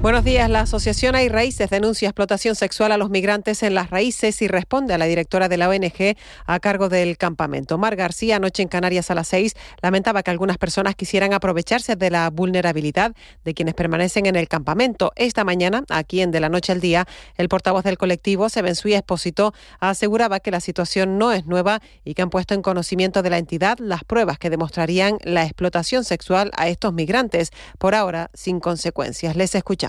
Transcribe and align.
Buenos 0.00 0.22
días. 0.22 0.48
La 0.48 0.60
Asociación 0.60 1.16
Hay 1.16 1.28
Raíces 1.28 1.70
denuncia 1.70 2.08
explotación 2.08 2.54
sexual 2.54 2.92
a 2.92 2.96
los 2.96 3.10
migrantes 3.10 3.64
en 3.64 3.74
las 3.74 3.90
raíces 3.90 4.40
y 4.42 4.46
responde 4.46 4.94
a 4.94 4.98
la 4.98 5.06
directora 5.06 5.48
de 5.48 5.56
la 5.56 5.68
ONG 5.68 6.16
a 6.46 6.60
cargo 6.60 6.88
del 6.88 7.18
campamento. 7.18 7.78
Mar 7.78 7.96
García, 7.96 8.36
anoche 8.36 8.62
en 8.62 8.68
Canarias 8.68 9.10
a 9.10 9.16
las 9.16 9.26
seis, 9.26 9.56
lamentaba 9.82 10.22
que 10.22 10.30
algunas 10.30 10.56
personas 10.56 10.94
quisieran 10.94 11.32
aprovecharse 11.32 11.96
de 11.96 12.10
la 12.10 12.30
vulnerabilidad 12.30 13.16
de 13.44 13.54
quienes 13.54 13.74
permanecen 13.74 14.26
en 14.26 14.36
el 14.36 14.46
campamento. 14.46 15.10
Esta 15.16 15.42
mañana, 15.42 15.82
aquí 15.88 16.20
en 16.20 16.30
De 16.30 16.38
la 16.38 16.48
Noche 16.48 16.70
al 16.70 16.80
Día, 16.80 17.08
el 17.36 17.48
portavoz 17.48 17.82
del 17.82 17.98
colectivo, 17.98 18.48
Sebensui 18.48 18.94
Expósito, 18.94 19.52
aseguraba 19.80 20.38
que 20.38 20.52
la 20.52 20.60
situación 20.60 21.18
no 21.18 21.32
es 21.32 21.44
nueva 21.44 21.82
y 22.04 22.14
que 22.14 22.22
han 22.22 22.30
puesto 22.30 22.54
en 22.54 22.62
conocimiento 22.62 23.22
de 23.22 23.30
la 23.30 23.38
entidad 23.38 23.78
las 23.80 24.04
pruebas 24.04 24.38
que 24.38 24.48
demostrarían 24.48 25.18
la 25.24 25.42
explotación 25.42 26.04
sexual 26.04 26.52
a 26.56 26.68
estos 26.68 26.92
migrantes, 26.92 27.50
por 27.78 27.96
ahora 27.96 28.30
sin 28.32 28.60
consecuencias. 28.60 29.34
Les 29.34 29.56
escuchamos. 29.56 29.87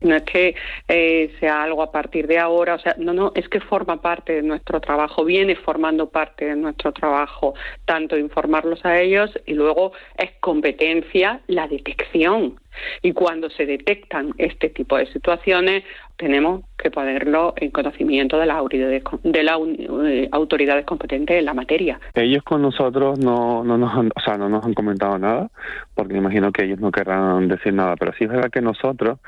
No 0.00 0.16
es 0.16 0.22
que 0.24 0.56
eh, 0.88 1.32
sea 1.38 1.62
algo 1.62 1.82
a 1.82 1.92
partir 1.92 2.26
de 2.26 2.38
ahora, 2.38 2.74
o 2.74 2.78
sea, 2.78 2.96
no, 2.98 3.12
no, 3.12 3.32
es 3.36 3.48
que 3.48 3.60
forma 3.60 4.00
parte 4.00 4.34
de 4.34 4.42
nuestro 4.42 4.80
trabajo, 4.80 5.24
viene 5.24 5.54
formando 5.54 6.10
parte 6.10 6.46
de 6.46 6.56
nuestro 6.56 6.92
trabajo, 6.92 7.54
tanto 7.84 8.18
informarlos 8.18 8.84
a 8.84 9.00
ellos 9.00 9.30
y 9.46 9.54
luego 9.54 9.92
es 10.18 10.30
competencia 10.40 11.40
la 11.46 11.68
detección. 11.68 12.58
Y 13.02 13.12
cuando 13.12 13.50
se 13.50 13.66
detectan 13.66 14.32
este 14.38 14.68
tipo 14.70 14.96
de 14.96 15.06
situaciones, 15.06 15.84
tenemos 16.16 16.62
que 16.78 16.90
ponerlo 16.90 17.54
en 17.56 17.70
conocimiento 17.70 18.38
de 18.38 18.46
las 18.46 18.56
autoridades, 18.56 19.02
de 19.22 19.42
las 19.42 19.58
eh, 20.04 20.28
autoridades 20.30 20.84
competentes 20.84 21.38
en 21.38 21.44
la 21.44 21.54
materia. 21.54 22.00
Ellos 22.14 22.42
con 22.42 22.62
nosotros 22.62 23.18
no, 23.18 23.64
no, 23.64 23.78
nos 23.78 23.92
han, 23.94 24.10
o 24.14 24.20
sea, 24.20 24.36
no 24.36 24.48
nos 24.48 24.64
han 24.64 24.74
comentado 24.74 25.18
nada, 25.18 25.50
porque 25.94 26.16
imagino 26.16 26.52
que 26.52 26.64
ellos 26.64 26.80
no 26.80 26.90
querrán 26.90 27.48
decir 27.48 27.74
nada, 27.74 27.96
pero 27.96 28.12
sí 28.12 28.24
es 28.24 28.30
verdad 28.30 28.50
que 28.50 28.60
nosotros 28.60 29.18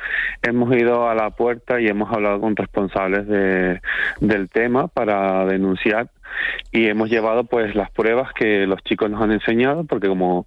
hemos 0.43 0.75
ido 0.77 1.09
a 1.09 1.15
la 1.15 1.31
puerta 1.31 1.81
y 1.81 1.87
hemos 1.87 2.13
hablado 2.13 2.41
con 2.41 2.55
responsables 2.57 3.27
de, 3.27 3.81
del 4.21 4.49
tema 4.49 4.89
para 4.89 5.45
denunciar 5.47 6.09
y 6.73 6.87
hemos 6.87 7.11
llevado 7.11 7.45
pues 7.45 7.75
las 7.75 7.91
pruebas 7.91 8.33
que 8.33 8.67
los 8.67 8.83
chicos 8.85 9.11
nos 9.11 9.23
han 9.23 9.33
enseñado, 9.33 9.85
porque 9.85 10.09
como 10.09 10.47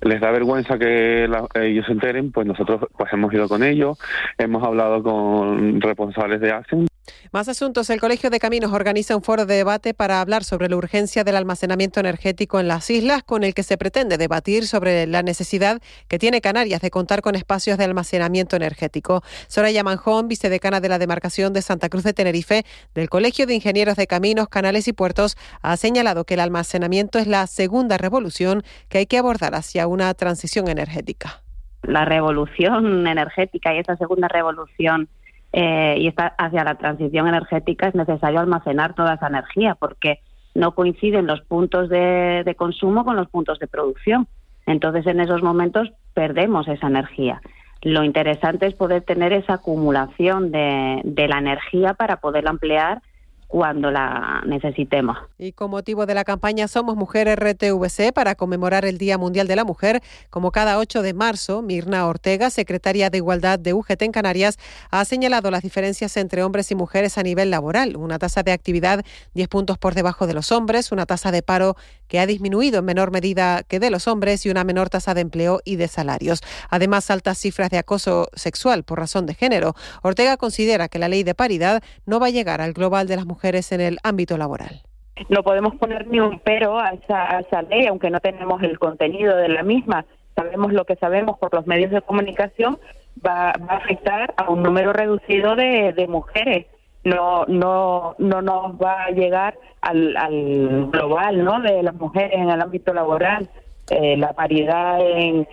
les 0.00 0.20
da 0.20 0.30
vergüenza 0.30 0.78
que 0.78 1.24
ellos 1.54 1.86
se 1.86 1.92
enteren, 1.92 2.32
pues 2.32 2.46
nosotros 2.46 2.86
pues 2.96 3.12
hemos 3.12 3.32
ido 3.32 3.48
con 3.48 3.62
ellos, 3.62 3.98
hemos 4.38 4.62
hablado 4.62 5.02
con 5.02 5.80
responsables 5.80 6.40
de 6.40 6.52
ASEAN 6.52 6.86
más 7.32 7.48
asuntos. 7.48 7.90
El 7.90 8.00
Colegio 8.00 8.30
de 8.30 8.38
Caminos 8.38 8.72
organiza 8.72 9.16
un 9.16 9.22
foro 9.22 9.46
de 9.46 9.54
debate 9.54 9.94
para 9.94 10.20
hablar 10.20 10.44
sobre 10.44 10.68
la 10.68 10.76
urgencia 10.76 11.24
del 11.24 11.36
almacenamiento 11.36 12.00
energético 12.00 12.60
en 12.60 12.68
las 12.68 12.88
islas, 12.90 13.22
con 13.22 13.44
el 13.44 13.54
que 13.54 13.62
se 13.62 13.76
pretende 13.76 14.18
debatir 14.18 14.66
sobre 14.66 15.06
la 15.06 15.22
necesidad 15.22 15.80
que 16.08 16.18
tiene 16.18 16.40
Canarias 16.40 16.80
de 16.80 16.90
contar 16.90 17.22
con 17.22 17.34
espacios 17.34 17.78
de 17.78 17.84
almacenamiento 17.84 18.56
energético. 18.56 19.22
Soraya 19.48 19.82
Manjón, 19.82 20.28
vicedecana 20.28 20.80
de 20.80 20.88
la 20.88 20.98
demarcación 20.98 21.52
de 21.52 21.62
Santa 21.62 21.88
Cruz 21.88 22.04
de 22.04 22.12
Tenerife 22.12 22.64
del 22.94 23.08
Colegio 23.08 23.46
de 23.46 23.54
Ingenieros 23.54 23.96
de 23.96 24.06
Caminos, 24.06 24.48
Canales 24.48 24.88
y 24.88 24.92
Puertos, 24.92 25.36
ha 25.62 25.76
señalado 25.76 26.24
que 26.24 26.34
el 26.34 26.40
almacenamiento 26.40 27.18
es 27.18 27.26
la 27.26 27.46
segunda 27.46 27.98
revolución 27.98 28.62
que 28.88 28.98
hay 28.98 29.06
que 29.06 29.18
abordar 29.18 29.54
hacia 29.54 29.86
una 29.86 30.12
transición 30.14 30.68
energética. 30.68 31.42
La 31.82 32.04
revolución 32.04 33.06
energética 33.06 33.74
y 33.74 33.78
esa 33.78 33.96
segunda 33.96 34.28
revolución 34.28 35.08
eh, 35.56 35.94
y 36.00 36.08
está 36.08 36.34
hacia 36.36 36.64
la 36.64 36.74
transición 36.74 37.28
energética 37.28 37.86
es 37.86 37.94
necesario 37.94 38.40
almacenar 38.40 38.94
toda 38.94 39.14
esa 39.14 39.28
energía 39.28 39.76
porque 39.76 40.18
no 40.52 40.74
coinciden 40.74 41.28
los 41.28 41.42
puntos 41.42 41.88
de, 41.88 42.52
consumo 42.58 43.04
con 43.04 43.14
los 43.14 43.28
puntos 43.28 43.60
de 43.60 43.68
producción. 43.68 44.26
Entonces, 44.66 45.06
en 45.06 45.20
esos 45.20 45.44
momentos 45.44 45.92
perdemos 46.12 46.66
esa 46.66 46.88
energía. 46.88 47.40
Lo 47.82 48.02
interesante 48.02 48.66
es 48.66 48.74
poder 48.74 49.02
tener 49.02 49.32
esa 49.32 49.54
acumulación 49.54 50.50
de, 50.50 51.26
la 51.28 51.38
energía 51.38 51.94
para 51.94 52.16
poderla 52.16 52.50
emplear 52.50 53.00
cuando 53.48 53.90
la 53.90 54.42
necesitemos. 54.46 55.16
Y 55.38 55.52
con 55.52 55.70
motivo 55.70 56.06
de 56.06 56.14
la 56.14 56.24
campaña 56.24 56.66
Somos 56.66 56.96
Mujeres 56.96 57.36
RTVC 57.36 58.12
para 58.12 58.34
conmemorar 58.34 58.84
el 58.84 58.98
Día 58.98 59.18
Mundial 59.18 59.46
de 59.46 59.56
la 59.56 59.64
Mujer, 59.64 60.02
como 60.30 60.50
cada 60.50 60.78
8 60.78 61.02
de 61.02 61.14
marzo, 61.14 61.62
Mirna 61.62 62.06
Ortega, 62.06 62.50
secretaria 62.50 63.10
de 63.10 63.18
Igualdad 63.18 63.58
de 63.58 63.72
UGT 63.72 64.02
en 64.02 64.12
Canarias, 64.12 64.58
ha 64.90 65.04
señalado 65.04 65.50
las 65.50 65.62
diferencias 65.62 66.16
entre 66.16 66.42
hombres 66.42 66.70
y 66.70 66.74
mujeres 66.74 67.18
a 67.18 67.22
nivel 67.22 67.50
laboral. 67.50 67.96
Una 67.96 68.18
tasa 68.18 68.42
de 68.42 68.52
actividad 68.52 69.04
10 69.34 69.48
puntos 69.48 69.78
por 69.78 69.94
debajo 69.94 70.26
de 70.26 70.34
los 70.34 70.50
hombres, 70.50 70.90
una 70.90 71.06
tasa 71.06 71.30
de 71.30 71.42
paro 71.42 71.76
que 72.08 72.18
ha 72.18 72.26
disminuido 72.26 72.80
en 72.80 72.84
menor 72.84 73.10
medida 73.10 73.62
que 73.62 73.78
de 73.78 73.90
los 73.90 74.08
hombres 74.08 74.44
y 74.46 74.50
una 74.50 74.64
menor 74.64 74.90
tasa 74.90 75.14
de 75.14 75.20
empleo 75.20 75.60
y 75.64 75.76
de 75.76 75.88
salarios. 75.88 76.40
Además, 76.70 77.10
altas 77.10 77.38
cifras 77.38 77.70
de 77.70 77.78
acoso 77.78 78.28
sexual 78.34 78.84
por 78.84 78.98
razón 78.98 79.26
de 79.26 79.34
género. 79.34 79.74
Ortega 80.02 80.36
considera 80.36 80.88
que 80.88 80.98
la 80.98 81.08
ley 81.08 81.22
de 81.22 81.34
paridad 81.34 81.82
no 82.04 82.20
va 82.20 82.26
a 82.26 82.30
llegar 82.30 82.60
al 82.60 82.72
global 82.72 83.06
de 83.06 83.16
las 83.16 83.26
mujeres 83.26 83.33
en 83.42 83.80
el 83.80 83.98
ámbito 84.02 84.36
laboral. 84.36 84.82
No 85.28 85.42
podemos 85.42 85.74
poner 85.76 86.06
ni 86.08 86.18
un 86.18 86.40
pero 86.40 86.78
a 86.78 86.90
esa, 86.90 87.62
ley, 87.62 87.86
aunque 87.86 88.10
no 88.10 88.20
tenemos 88.20 88.62
el 88.62 88.78
contenido 88.78 89.36
de 89.36 89.48
la 89.48 89.62
misma. 89.62 90.04
Sabemos 90.34 90.72
lo 90.72 90.84
que 90.84 90.96
sabemos 90.96 91.38
por 91.38 91.54
los 91.54 91.66
medios 91.66 91.92
de 91.92 92.02
comunicación, 92.02 92.78
va, 93.24 93.50
a 93.50 93.76
afectar 93.76 94.34
a 94.36 94.50
un 94.50 94.62
número 94.62 94.92
reducido 94.92 95.54
de, 95.54 96.06
mujeres. 96.08 96.66
No, 97.04 97.44
no, 97.46 98.16
no 98.18 98.42
nos 98.42 98.72
va 98.80 99.04
a 99.04 99.10
llegar 99.10 99.56
al, 99.82 100.88
global 100.90 101.44
¿no? 101.44 101.60
de 101.60 101.82
las 101.82 101.94
mujeres 101.94 102.32
en 102.34 102.50
el 102.50 102.60
ámbito 102.60 102.92
laboral. 102.92 103.48
Eh, 103.90 104.16
la 104.16 104.32
paridad 104.32 104.98
en, 105.00 105.46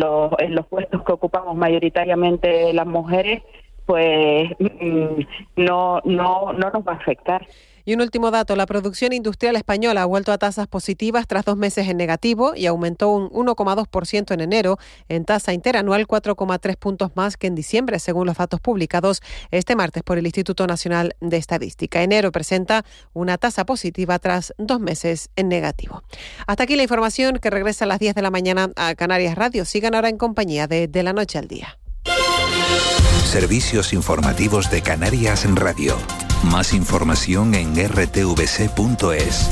los, 0.00 0.32
en 0.38 0.56
los 0.56 0.66
puestos 0.66 1.04
que 1.04 1.12
ocupamos 1.12 1.56
mayoritariamente 1.56 2.72
las 2.72 2.86
mujeres 2.86 3.42
pues 3.86 4.50
mm, 4.58 5.20
no, 5.56 6.00
no, 6.04 6.52
no 6.52 6.70
nos 6.70 6.86
va 6.86 6.92
a 6.92 6.96
afectar. 6.96 7.46
Y 7.88 7.94
un 7.94 8.00
último 8.00 8.32
dato, 8.32 8.56
la 8.56 8.66
producción 8.66 9.12
industrial 9.12 9.54
española 9.54 10.02
ha 10.02 10.06
vuelto 10.06 10.32
a 10.32 10.38
tasas 10.38 10.66
positivas 10.66 11.28
tras 11.28 11.44
dos 11.44 11.56
meses 11.56 11.88
en 11.88 11.96
negativo 11.96 12.56
y 12.56 12.66
aumentó 12.66 13.10
un 13.10 13.30
1,2% 13.30 14.34
en 14.34 14.40
enero, 14.40 14.76
en 15.08 15.24
tasa 15.24 15.52
interanual 15.52 16.08
4,3 16.08 16.76
puntos 16.78 17.12
más 17.14 17.36
que 17.36 17.46
en 17.46 17.54
diciembre, 17.54 18.00
según 18.00 18.26
los 18.26 18.38
datos 18.38 18.58
publicados 18.58 19.22
este 19.52 19.76
martes 19.76 20.02
por 20.02 20.18
el 20.18 20.26
Instituto 20.26 20.66
Nacional 20.66 21.14
de 21.20 21.36
Estadística. 21.36 22.02
Enero 22.02 22.32
presenta 22.32 22.84
una 23.12 23.38
tasa 23.38 23.64
positiva 23.64 24.18
tras 24.18 24.52
dos 24.58 24.80
meses 24.80 25.30
en 25.36 25.48
negativo. 25.48 26.02
Hasta 26.48 26.64
aquí 26.64 26.74
la 26.74 26.82
información 26.82 27.38
que 27.38 27.50
regresa 27.50 27.84
a 27.84 27.88
las 27.88 28.00
10 28.00 28.16
de 28.16 28.22
la 28.22 28.32
mañana 28.32 28.72
a 28.74 28.96
Canarias 28.96 29.36
Radio. 29.36 29.64
Sigan 29.64 29.94
ahora 29.94 30.08
en 30.08 30.18
compañía 30.18 30.66
de 30.66 30.88
De 30.88 31.04
la 31.04 31.12
Noche 31.12 31.38
al 31.38 31.46
Día. 31.46 31.78
Servicios 33.24 33.92
informativos 33.92 34.70
de 34.70 34.82
Canarias 34.82 35.44
en 35.44 35.56
Radio. 35.56 35.96
Más 36.44 36.72
información 36.72 37.54
en 37.54 37.74
rtvc.es. 37.74 39.48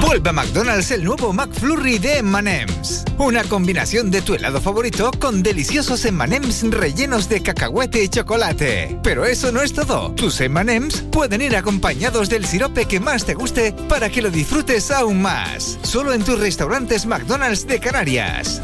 Vuelve 0.00 0.30
a 0.30 0.32
McDonald's 0.32 0.90
el 0.90 1.04
nuevo 1.04 1.32
McFlurry 1.32 1.98
de 1.98 2.18
M&M's. 2.18 3.04
Una 3.18 3.42
combinación 3.44 4.10
de 4.10 4.20
tu 4.22 4.34
helado 4.34 4.60
favorito 4.60 5.10
con 5.18 5.42
deliciosos 5.42 6.04
M&M's 6.04 6.62
rellenos 6.70 7.28
de 7.28 7.42
cacahuete 7.42 8.04
y 8.04 8.08
chocolate. 8.08 8.98
Pero 9.02 9.24
eso 9.24 9.50
no 9.50 9.62
es 9.62 9.72
todo. 9.72 10.12
Tus 10.12 10.40
M&M's 10.40 11.02
pueden 11.10 11.40
ir 11.40 11.56
acompañados 11.56 12.28
del 12.28 12.44
sirope 12.44 12.84
que 12.84 13.00
más 13.00 13.24
te 13.24 13.34
guste 13.34 13.72
para 13.88 14.10
que 14.10 14.22
lo 14.22 14.30
disfrutes 14.30 14.90
aún 14.90 15.22
más. 15.22 15.78
Solo 15.82 16.12
en 16.12 16.22
tus 16.22 16.38
restaurantes 16.38 17.06
McDonald's 17.06 17.66
de 17.66 17.80
Canarias. 17.80 18.60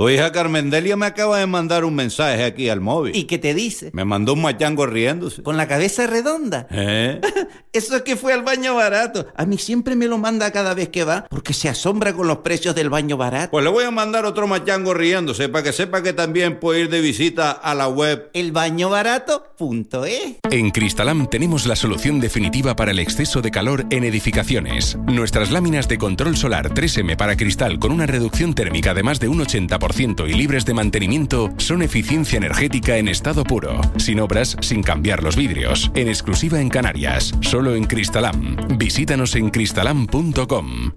Tu 0.00 0.08
hija 0.08 0.32
Carmendelia 0.32 0.96
me 0.96 1.04
acaba 1.04 1.38
de 1.38 1.46
mandar 1.46 1.84
un 1.84 1.94
mensaje 1.94 2.42
aquí 2.42 2.70
al 2.70 2.80
móvil. 2.80 3.14
¿Y 3.14 3.24
qué 3.24 3.36
te 3.36 3.52
dice? 3.52 3.90
Me 3.92 4.06
mandó 4.06 4.32
un 4.32 4.40
machango 4.40 4.86
riéndose. 4.86 5.42
¿Con 5.42 5.58
la 5.58 5.68
cabeza 5.68 6.06
redonda? 6.06 6.66
¿Eh? 6.70 7.20
Eso 7.74 7.96
es 7.96 8.02
que 8.02 8.16
fue 8.16 8.32
al 8.32 8.42
baño 8.42 8.74
barato. 8.74 9.26
A 9.36 9.44
mí 9.44 9.58
siempre 9.58 9.96
me 9.96 10.06
lo 10.06 10.16
manda 10.16 10.52
cada 10.52 10.72
vez 10.72 10.88
que 10.88 11.04
va 11.04 11.26
porque 11.28 11.52
se 11.52 11.68
asombra 11.68 12.14
con 12.14 12.28
los 12.28 12.38
precios 12.38 12.74
del 12.74 12.88
baño 12.88 13.18
barato. 13.18 13.50
Pues 13.50 13.62
le 13.62 13.70
voy 13.70 13.84
a 13.84 13.90
mandar 13.90 14.24
otro 14.24 14.46
machango 14.46 14.94
riéndose 14.94 15.50
para 15.50 15.64
que 15.64 15.74
sepa 15.74 16.02
que 16.02 16.14
también 16.14 16.60
puede 16.60 16.80
ir 16.80 16.88
de 16.88 17.02
visita 17.02 17.50
a 17.50 17.74
la 17.74 17.86
web 17.86 18.30
elbañobarato.es. 18.32 20.36
En 20.50 20.70
Cristalam 20.70 21.28
tenemos 21.28 21.66
la 21.66 21.76
solución 21.76 22.20
definitiva 22.20 22.74
para 22.74 22.92
el 22.92 23.00
exceso 23.00 23.42
de 23.42 23.50
calor 23.50 23.84
en 23.90 24.04
edificaciones. 24.04 24.96
Nuestras 25.06 25.50
láminas 25.50 25.88
de 25.88 25.98
control 25.98 26.38
solar 26.38 26.72
3M 26.72 27.16
para 27.16 27.36
cristal 27.36 27.78
con 27.78 27.92
una 27.92 28.06
reducción 28.06 28.54
térmica 28.54 28.94
de 28.94 29.02
más 29.02 29.20
de 29.20 29.28
un 29.28 29.40
80% 29.40 29.89
y 30.26 30.32
libres 30.34 30.64
de 30.64 30.74
mantenimiento 30.74 31.50
son 31.58 31.82
eficiencia 31.82 32.36
energética 32.36 32.96
en 32.96 33.08
estado 33.08 33.44
puro, 33.44 33.80
sin 33.96 34.20
obras, 34.20 34.56
sin 34.60 34.82
cambiar 34.82 35.22
los 35.22 35.36
vidrios, 35.36 35.90
en 35.94 36.08
exclusiva 36.08 36.60
en 36.60 36.68
Canarias, 36.68 37.34
solo 37.40 37.74
en 37.74 37.84
Cristalam. 37.84 38.56
Visítanos 38.78 39.34
en 39.34 39.50
cristalam.com. 39.50 40.92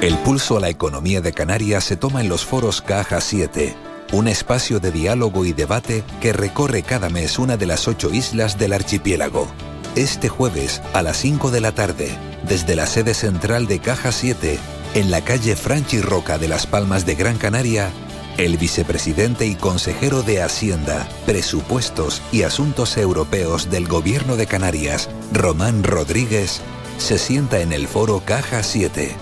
El 0.00 0.16
pulso 0.18 0.58
a 0.58 0.60
la 0.60 0.68
economía 0.68 1.20
de 1.20 1.32
Canarias 1.32 1.84
se 1.84 1.96
toma 1.96 2.20
en 2.20 2.28
los 2.28 2.44
foros 2.44 2.82
Caja 2.82 3.20
7 3.20 3.74
un 4.12 4.28
espacio 4.28 4.78
de 4.78 4.92
diálogo 4.92 5.44
y 5.44 5.52
debate 5.52 6.04
que 6.20 6.32
recorre 6.32 6.82
cada 6.82 7.08
mes 7.08 7.38
una 7.38 7.56
de 7.56 7.66
las 7.66 7.88
ocho 7.88 8.12
islas 8.12 8.58
del 8.58 8.72
archipiélago. 8.72 9.48
Este 9.96 10.28
jueves 10.28 10.82
a 10.92 11.02
las 11.02 11.16
5 11.16 11.50
de 11.50 11.60
la 11.60 11.72
tarde, 11.72 12.10
desde 12.48 12.76
la 12.76 12.86
sede 12.86 13.14
central 13.14 13.66
de 13.66 13.78
Caja 13.78 14.12
7, 14.12 14.58
en 14.94 15.10
la 15.10 15.22
calle 15.22 15.56
Franchi 15.56 16.00
Roca 16.00 16.38
de 16.38 16.48
Las 16.48 16.66
Palmas 16.66 17.06
de 17.06 17.14
Gran 17.14 17.38
Canaria, 17.38 17.90
el 18.38 18.56
vicepresidente 18.56 19.46
y 19.46 19.54
consejero 19.54 20.22
de 20.22 20.42
Hacienda, 20.42 21.08
Presupuestos 21.26 22.22
y 22.32 22.42
Asuntos 22.42 22.96
Europeos 22.96 23.70
del 23.70 23.86
Gobierno 23.86 24.36
de 24.36 24.46
Canarias, 24.46 25.08
Román 25.32 25.84
Rodríguez, 25.84 26.60
se 26.98 27.18
sienta 27.18 27.60
en 27.60 27.72
el 27.72 27.88
foro 27.88 28.22
Caja 28.24 28.62
7. 28.62 29.14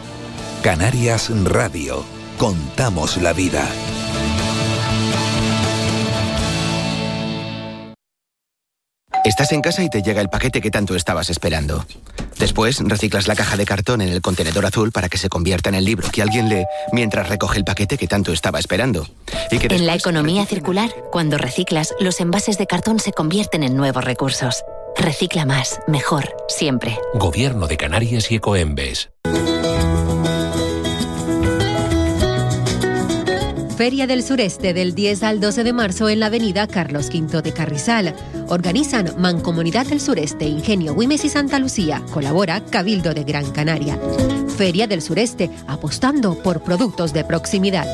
Canarias 0.62 1.30
Radio. 1.44 2.04
Contamos 2.38 3.16
la 3.18 3.32
vida. 3.32 3.68
Estás 9.24 9.52
en 9.52 9.60
casa 9.60 9.84
y 9.84 9.88
te 9.88 10.02
llega 10.02 10.20
el 10.20 10.28
paquete 10.28 10.60
que 10.60 10.70
tanto 10.70 10.96
estabas 10.96 11.30
esperando. 11.30 11.86
Después 12.38 12.80
reciclas 12.80 13.28
la 13.28 13.36
caja 13.36 13.56
de 13.56 13.64
cartón 13.64 14.00
en 14.00 14.08
el 14.08 14.20
contenedor 14.20 14.66
azul 14.66 14.90
para 14.90 15.08
que 15.08 15.16
se 15.16 15.28
convierta 15.28 15.68
en 15.68 15.76
el 15.76 15.84
libro 15.84 16.08
que 16.10 16.22
alguien 16.22 16.48
lee 16.48 16.64
mientras 16.90 17.28
recoge 17.28 17.58
el 17.58 17.64
paquete 17.64 17.96
que 17.98 18.08
tanto 18.08 18.32
estaba 18.32 18.58
esperando. 18.58 19.06
en 19.50 19.86
la 19.86 19.94
economía 19.94 20.44
circular, 20.44 20.90
cuando 21.12 21.38
reciclas, 21.38 21.94
los 22.00 22.20
envases 22.20 22.58
de 22.58 22.66
cartón 22.66 22.98
se 22.98 23.12
convierten 23.12 23.62
en 23.62 23.76
nuevos 23.76 24.04
recursos. 24.04 24.64
Recicla 24.96 25.46
más, 25.46 25.78
mejor, 25.86 26.34
siempre. 26.48 26.98
Gobierno 27.14 27.68
de 27.68 27.76
Canarias 27.76 28.30
y 28.30 28.36
Ecoembes. 28.36 29.10
Feria 33.82 34.06
del 34.06 34.22
Sureste 34.22 34.74
del 34.74 34.94
10 34.94 35.24
al 35.24 35.40
12 35.40 35.64
de 35.64 35.72
marzo 35.72 36.08
en 36.08 36.20
la 36.20 36.26
avenida 36.26 36.68
Carlos 36.68 37.08
V 37.12 37.42
de 37.42 37.52
Carrizal. 37.52 38.14
Organizan 38.46 39.12
Mancomunidad 39.18 39.86
del 39.86 40.00
Sureste, 40.00 40.44
Ingenio 40.44 40.94
Güimes 40.94 41.24
y 41.24 41.28
Santa 41.28 41.58
Lucía. 41.58 42.00
Colabora 42.12 42.64
Cabildo 42.64 43.12
de 43.12 43.24
Gran 43.24 43.50
Canaria. 43.50 43.98
Feria 44.56 44.86
del 44.86 45.02
Sureste, 45.02 45.50
apostando 45.66 46.40
por 46.40 46.62
productos 46.62 47.12
de 47.12 47.24
proximidad. 47.24 47.88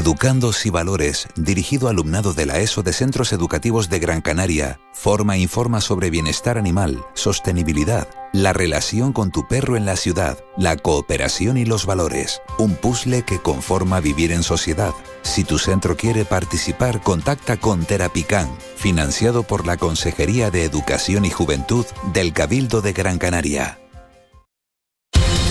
Educandos 0.00 0.64
y 0.64 0.70
Valores, 0.70 1.28
dirigido 1.36 1.90
alumnado 1.90 2.32
de 2.32 2.46
la 2.46 2.58
ESO 2.58 2.82
de 2.82 2.94
Centros 2.94 3.34
Educativos 3.34 3.90
de 3.90 3.98
Gran 3.98 4.22
Canaria, 4.22 4.80
forma 4.94 5.36
e 5.36 5.40
informa 5.40 5.82
sobre 5.82 6.08
bienestar 6.08 6.56
animal, 6.56 7.04
sostenibilidad, 7.12 8.08
la 8.32 8.54
relación 8.54 9.12
con 9.12 9.30
tu 9.30 9.46
perro 9.46 9.76
en 9.76 9.84
la 9.84 9.96
ciudad, 9.96 10.38
la 10.56 10.78
cooperación 10.78 11.58
y 11.58 11.66
los 11.66 11.84
valores. 11.84 12.40
Un 12.56 12.76
puzzle 12.76 13.24
que 13.24 13.40
conforma 13.40 14.00
vivir 14.00 14.32
en 14.32 14.42
sociedad. 14.42 14.94
Si 15.20 15.44
tu 15.44 15.58
centro 15.58 15.98
quiere 15.98 16.24
participar, 16.24 17.02
contacta 17.02 17.58
con 17.58 17.84
Terapican, 17.84 18.48
financiado 18.76 19.42
por 19.42 19.66
la 19.66 19.76
Consejería 19.76 20.50
de 20.50 20.64
Educación 20.64 21.26
y 21.26 21.30
Juventud 21.30 21.84
del 22.14 22.32
Cabildo 22.32 22.80
de 22.80 22.94
Gran 22.94 23.18
Canaria. 23.18 23.78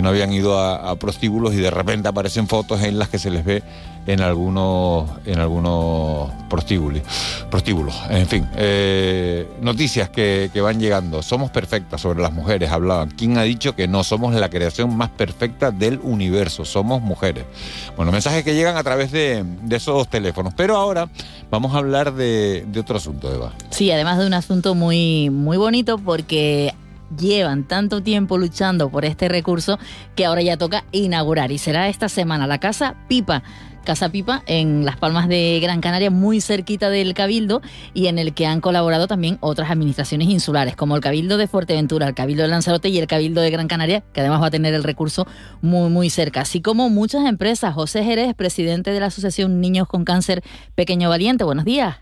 no 0.01 0.09
habían 0.09 0.33
ido 0.33 0.59
a, 0.59 0.91
a, 0.91 0.97
prostíbulos 0.97 1.55
y 1.55 1.57
de 1.57 1.71
repente 1.71 2.09
aparecen 2.09 2.49
fotos 2.49 2.83
en 2.83 2.99
las 2.99 3.09
que 3.09 3.19
se 3.19 3.31
les 3.31 3.45
ve 3.45 3.63
en 4.07 4.21
algunos, 4.21 5.11
en 5.27 5.39
algunos 5.39 6.31
prostíbulos. 6.49 7.03
prostíbulos. 7.51 7.95
En 8.11 8.27
fin, 8.27 8.49
eh, 8.57 9.49
noticias 9.61 10.11
que, 10.11 10.51
que, 10.53 10.61
van 10.61 10.81
llegando. 10.81 11.23
Somos 11.23 11.51
perfectas 11.51 12.01
sobre 12.01 12.21
las 12.21 12.33
mujeres, 12.33 12.71
hablaban. 12.71 13.11
¿Quién 13.11 13.39
ha 13.39 13.43
dicho 13.43 13.75
que 13.77 13.87
no 13.89 14.05
somos 14.05 14.35
la 14.35 14.51
creación 14.51 14.97
más 14.97 15.11
perfecta 15.11 15.71
del 15.71 16.01
universo? 16.03 16.65
Somos 16.65 17.01
mujeres. 17.01 17.45
Bueno, 17.97 18.13
mensajes 18.13 18.45
que 18.45 18.55
llegan 18.55 18.77
a 18.77 18.83
través 18.83 19.13
de, 19.13 19.45
de 19.63 19.77
esos 19.77 20.09
teléfonos. 20.09 20.53
Pero 20.55 20.77
ahora 20.77 21.09
vamos 21.51 21.75
a 21.75 21.79
hablar 21.79 22.13
de, 22.13 22.65
de, 22.67 22.81
otro 22.81 22.97
asunto, 22.97 23.33
Eva. 23.33 23.53
Sí, 23.71 23.91
además 23.91 24.19
de 24.19 24.27
un 24.27 24.35
asunto 24.35 24.75
muy, 24.75 25.31
muy 25.31 25.57
bonito 25.57 25.99
porque 25.99 26.75
llevan 27.19 27.65
tanto 27.65 28.03
tiempo 28.03 28.39
luchando 28.39 28.91
por 28.91 29.05
este 29.05 29.29
recurso 29.29 29.79
que 30.17 30.25
ahora 30.25 30.43
ya 30.43 30.57
toca 30.57 30.85
inaugurar 30.93 31.53
y 31.53 31.59
será 31.59 31.89
esta 31.89 32.09
semana 32.09 32.47
la 32.47 32.59
casa 32.59 32.95
Pipa 33.07 33.43
Casa 33.85 34.09
Pipa 34.09 34.43
en 34.47 34.85
Las 34.85 34.97
Palmas 34.97 35.29
de 35.29 35.59
Gran 35.63 35.81
Canaria, 35.81 36.11
muy 36.11 36.41
cerquita 36.41 36.91
del 36.91 37.15
Cabildo, 37.15 37.63
y 37.95 38.07
en 38.07 38.19
el 38.19 38.35
que 38.35 38.47
han 38.47 38.61
colaborado 38.61 39.07
también 39.07 39.39
otras 39.41 39.71
administraciones 39.71 40.29
insulares, 40.29 40.77
como 40.77 40.97
el 40.97 41.03
Cabildo 41.03 41.37
de 41.37 41.47
Fuerteventura, 41.47 42.09
el 42.09 42.15
Cabildo 42.15 42.43
de 42.43 42.49
Lanzarote 42.49 42.89
y 42.89 42.99
el 42.99 43.07
Cabildo 43.07 43.41
de 43.41 43.51
Gran 43.51 43.69
Canaria, 43.69 44.03
que 44.13 44.21
además 44.21 44.43
va 44.43 44.47
a 44.47 44.51
tener 44.51 44.75
el 44.75 44.83
recurso 44.83 45.27
muy, 45.61 45.91
muy 45.91 46.11
cerca. 46.11 46.43
Así 46.43 46.61
como 46.61 46.91
muchas 46.91 47.25
empresas. 47.27 47.75
José 47.75 48.05
Jerez, 48.05 48.35
presidente 48.35 48.91
de 48.91 49.01
la 49.01 49.07
Asociación 49.07 49.61
Niños 49.61 49.89
con 49.89 50.05
Cáncer 50.05 50.43
Pequeño 50.75 51.09
Valiente, 51.09 51.45
buenos 51.45 51.65
días. 51.65 52.02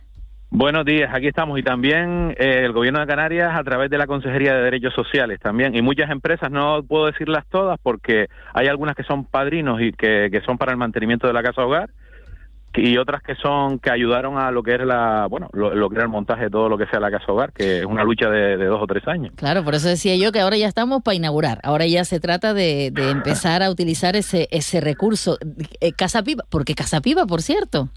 Buenos 0.53 0.85
días, 0.85 1.15
aquí 1.15 1.29
estamos 1.29 1.57
y 1.61 1.63
también 1.63 2.35
eh, 2.37 2.63
el 2.65 2.73
Gobierno 2.73 2.99
de 2.99 3.07
Canarias 3.07 3.53
a 3.55 3.63
través 3.63 3.89
de 3.89 3.97
la 3.97 4.09
Consejería 4.09 4.53
de 4.53 4.63
Derechos 4.63 4.93
Sociales 4.95 5.39
también. 5.41 5.77
Y 5.77 5.81
muchas 5.81 6.11
empresas, 6.11 6.51
no 6.51 6.83
puedo 6.83 7.07
decirlas 7.07 7.45
todas 7.49 7.79
porque 7.81 8.27
hay 8.53 8.67
algunas 8.67 8.97
que 8.97 9.05
son 9.05 9.25
padrinos 9.25 9.81
y 9.81 9.93
que, 9.93 10.29
que 10.33 10.41
son 10.41 10.59
para 10.59 10.73
el 10.73 10.77
mantenimiento 10.77 11.29
de 11.29 11.35
la 11.35 11.45
casa 11.45 11.63
hogar 11.63 11.91
y 12.75 12.99
otras 12.99 13.23
que 13.23 13.35
son 13.37 13.79
que 13.79 13.91
ayudaron 13.91 14.39
a 14.39 14.51
lo 14.51 14.63
que 14.63 14.73
era 14.73 14.85
la 14.85 15.27
bueno 15.29 15.49
lo, 15.53 15.89
que 15.89 15.97
era 15.97 16.05
el 16.05 16.11
montaje 16.11 16.45
de 16.45 16.51
todo 16.51 16.69
lo 16.69 16.79
que 16.79 16.87
sea 16.87 17.01
la 17.01 17.11
casa 17.11 17.33
hogar 17.33 17.53
que 17.53 17.81
es 17.81 17.85
una 17.85 18.05
lucha 18.05 18.29
de, 18.31 18.57
dos 18.65 18.81
o 18.81 18.87
tres 18.87 19.07
años. 19.09 19.33
Claro 19.37 19.65
por 19.65 19.75
eso 19.75 19.89
decía 19.89 20.15
yo 20.17 20.31
que 20.31 20.41
ahora 20.41 20.57
ya 20.57 20.69
estamos 20.69 21.03
para 21.03 21.17
inaugurar. 21.17 21.59
Ahora 21.65 21.87
ya 21.87 22.05
se 22.05 22.21
trata 22.21 22.55
de, 22.55 22.91
de 22.93 23.11
empezar 23.11 23.63
a 23.63 23.71
utilizar 23.71 24.15
ese 24.15 24.49
ese 24.51 24.81
recurso. 24.81 25.39
Eh, 25.81 25.93
casa 25.93 26.23
pipa 26.23 26.45
porque 26.49 26.75
casa 26.75 27.01
pipa 27.01 27.27
por 27.27 27.43
cierto 27.43 27.89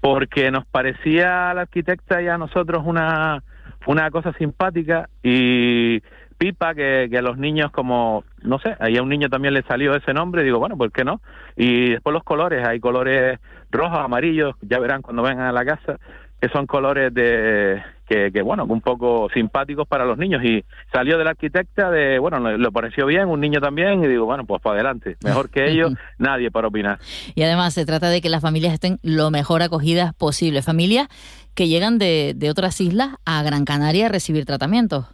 porque 0.00 0.50
nos 0.50 0.66
parecía 0.66 1.50
a 1.50 1.54
la 1.54 1.62
arquitecta 1.62 2.22
y 2.22 2.28
a 2.28 2.38
nosotros 2.38 2.82
una, 2.84 3.42
una 3.86 4.10
cosa 4.10 4.32
simpática 4.34 5.08
y 5.22 6.00
Pipa, 6.38 6.72
que, 6.74 7.08
que 7.10 7.18
a 7.18 7.22
los 7.22 7.36
niños 7.36 7.72
como, 7.72 8.22
no 8.42 8.60
sé, 8.60 8.76
ahí 8.78 8.96
a 8.96 9.02
un 9.02 9.08
niño 9.08 9.28
también 9.28 9.54
le 9.54 9.62
salió 9.64 9.96
ese 9.96 10.14
nombre, 10.14 10.44
digo, 10.44 10.60
bueno, 10.60 10.76
¿por 10.76 10.92
qué 10.92 11.04
no? 11.04 11.20
Y 11.56 11.90
después 11.90 12.14
los 12.14 12.22
colores, 12.22 12.64
hay 12.64 12.78
colores 12.78 13.40
rojos, 13.72 13.98
amarillos, 13.98 14.54
ya 14.60 14.78
verán 14.78 15.02
cuando 15.02 15.22
vengan 15.22 15.48
a 15.48 15.52
la 15.52 15.64
casa, 15.64 15.98
que 16.40 16.48
son 16.48 16.66
colores 16.66 17.12
de 17.12 17.82
que, 18.08 18.30
que, 18.32 18.42
bueno, 18.42 18.64
un 18.64 18.80
poco 18.80 19.28
simpáticos 19.34 19.86
para 19.86 20.04
los 20.04 20.16
niños 20.16 20.42
y 20.42 20.64
salió 20.92 21.18
de 21.18 21.24
la 21.24 21.30
arquitecta 21.30 21.90
de, 21.90 22.18
bueno, 22.18 22.56
le 22.56 22.70
pareció 22.70 23.06
bien, 23.06 23.28
un 23.28 23.40
niño 23.40 23.60
también 23.60 24.02
y 24.02 24.06
digo, 24.06 24.24
bueno, 24.24 24.44
pues 24.46 24.62
para 24.62 24.76
adelante, 24.76 25.16
mejor 25.22 25.50
que 25.50 25.66
ellos, 25.70 25.92
nadie 26.18 26.50
para 26.50 26.68
opinar. 26.68 26.98
Y 27.34 27.42
además 27.42 27.74
se 27.74 27.84
trata 27.84 28.08
de 28.08 28.20
que 28.20 28.30
las 28.30 28.42
familias 28.42 28.72
estén 28.72 28.98
lo 29.02 29.30
mejor 29.30 29.62
acogidas 29.62 30.14
posible, 30.14 30.62
familias 30.62 31.08
que 31.54 31.68
llegan 31.68 31.98
de, 31.98 32.34
de 32.34 32.50
otras 32.50 32.80
islas 32.80 33.16
a 33.26 33.42
Gran 33.42 33.64
Canaria 33.64 34.06
a 34.06 34.08
recibir 34.08 34.46
tratamiento. 34.46 35.08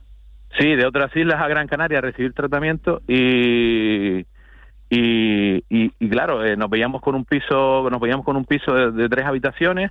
Sí, 0.58 0.76
de 0.76 0.86
otras 0.86 1.14
islas 1.16 1.40
a 1.40 1.48
Gran 1.48 1.66
Canaria 1.66 1.98
a 1.98 2.02
recibir 2.02 2.32
tratamiento 2.32 3.00
y 3.08 4.26
y, 4.90 5.64
y, 5.70 5.92
y 5.98 6.08
claro, 6.08 6.44
eh, 6.44 6.56
nos 6.56 6.70
veíamos 6.70 7.02
con 7.02 7.16
un 7.16 7.24
piso, 7.24 7.88
nos 7.90 8.00
veíamos 8.00 8.24
con 8.24 8.36
un 8.36 8.44
piso 8.44 8.72
de, 8.72 8.92
de 8.92 9.08
tres 9.08 9.26
habitaciones 9.26 9.90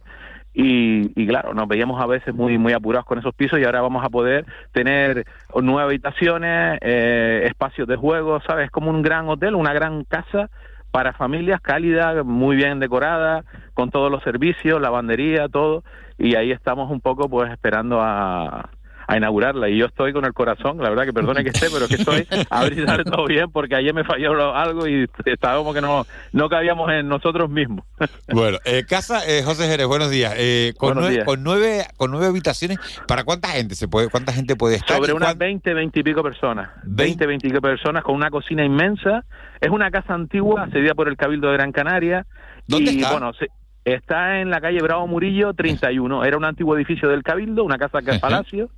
y, 0.53 1.11
y, 1.19 1.27
claro, 1.27 1.53
nos 1.53 1.67
veíamos 1.67 2.01
a 2.01 2.05
veces 2.05 2.33
muy 2.33 2.57
muy 2.57 2.73
apurados 2.73 3.05
con 3.05 3.17
esos 3.17 3.33
pisos 3.33 3.59
y 3.59 3.63
ahora 3.63 3.81
vamos 3.81 4.05
a 4.05 4.09
poder 4.09 4.45
tener 4.71 5.25
nueve 5.61 5.83
habitaciones, 5.83 6.79
eh, 6.81 7.43
espacios 7.45 7.87
de 7.87 7.95
juego, 7.95 8.39
¿sabes? 8.41 8.69
Como 8.69 8.91
un 8.91 9.01
gran 9.01 9.27
hotel, 9.29 9.55
una 9.55 9.73
gran 9.73 10.03
casa 10.03 10.49
para 10.91 11.13
familias 11.13 11.59
cálida, 11.59 12.23
muy 12.23 12.55
bien 12.55 12.79
decorada, 12.79 13.43
con 13.73 13.89
todos 13.89 14.11
los 14.11 14.21
servicios, 14.21 14.79
lavandería, 14.79 15.49
todo, 15.49 15.83
y 16.19 16.35
ahí 16.35 16.51
estamos 16.51 16.91
un 16.91 17.01
poco 17.01 17.27
pues 17.27 17.51
esperando 17.51 17.99
a, 17.99 18.69
a 19.07 19.17
inaugurarla 19.17 19.69
y 19.69 19.77
yo 19.77 19.85
estoy 19.87 20.13
con 20.13 20.25
el 20.25 20.33
corazón, 20.33 20.77
la 20.77 20.89
verdad 20.89 21.03
que 21.05 21.13
perdone 21.13 21.43
que 21.43 21.49
esté, 21.49 21.67
pero 21.73 21.87
que 21.87 21.95
estoy 21.95 22.27
a 22.49 22.63
ver 22.63 22.75
si 22.75 22.85
sale 22.85 23.03
todo 23.03 23.25
bien 23.25 23.51
porque 23.51 23.75
ayer 23.75 23.93
me 23.93 24.03
falló 24.03 24.53
algo 24.55 24.87
y 24.87 25.07
estábamos 25.25 25.73
que 25.75 25.81
no, 25.81 26.05
no 26.31 26.49
cabíamos 26.49 26.89
en 26.91 27.07
nosotros 27.07 27.49
mismos. 27.49 27.85
Bueno, 28.31 28.57
eh, 28.65 28.83
casa 28.87 29.21
eh, 29.27 29.43
José 29.43 29.67
Jerez, 29.67 29.85
buenos 29.87 30.09
días. 30.09 30.33
Eh, 30.37 30.73
con, 30.77 30.89
Buenos 30.89 31.01
nueve, 31.03 31.13
días. 31.15 31.25
con 31.25 31.43
nueve 31.43 31.85
con 31.97 32.11
nueve 32.11 32.27
habitaciones, 32.27 32.79
¿para 33.07 33.23
cuánta 33.23 33.49
gente 33.49 33.75
se 33.75 33.87
puede 33.87 34.09
cuánta 34.09 34.31
gente 34.33 34.55
puede 34.55 34.75
estar? 34.77 34.97
Sobre 34.97 35.11
¿Y 35.11 35.15
unas 35.15 35.29
cuán- 35.29 35.39
20, 35.39 35.73
20 35.73 35.99
y 35.99 36.03
pico 36.03 36.23
personas. 36.23 36.69
20, 36.83 37.25
20 37.27 37.47
y 37.47 37.49
pico 37.51 37.61
personas 37.61 38.03
con 38.03 38.15
una 38.15 38.29
cocina 38.29 38.63
inmensa. 38.65 39.23
Es 39.61 39.69
una 39.69 39.91
casa 39.91 40.13
antigua, 40.13 40.67
cedida 40.71 40.93
por 40.93 41.07
el 41.07 41.15
Cabildo 41.17 41.47
de 41.47 41.53
Gran 41.53 41.71
Canaria. 41.71 42.25
¿Dónde 42.67 42.91
y, 42.91 42.97
está? 42.97 43.11
bueno, 43.11 43.33
se- 43.33 43.47
está 43.85 44.39
en 44.39 44.49
la 44.49 44.61
calle 44.61 44.81
Bravo 44.81 45.07
Murillo 45.07 45.53
31. 45.53 46.23
Era 46.23 46.37
un 46.37 46.45
antiguo 46.45 46.75
edificio 46.75 47.09
del 47.09 47.23
Cabildo, 47.23 47.63
una 47.63 47.77
casa 47.77 48.01
que 48.01 48.11
es 48.11 48.19
palacio. 48.19 48.69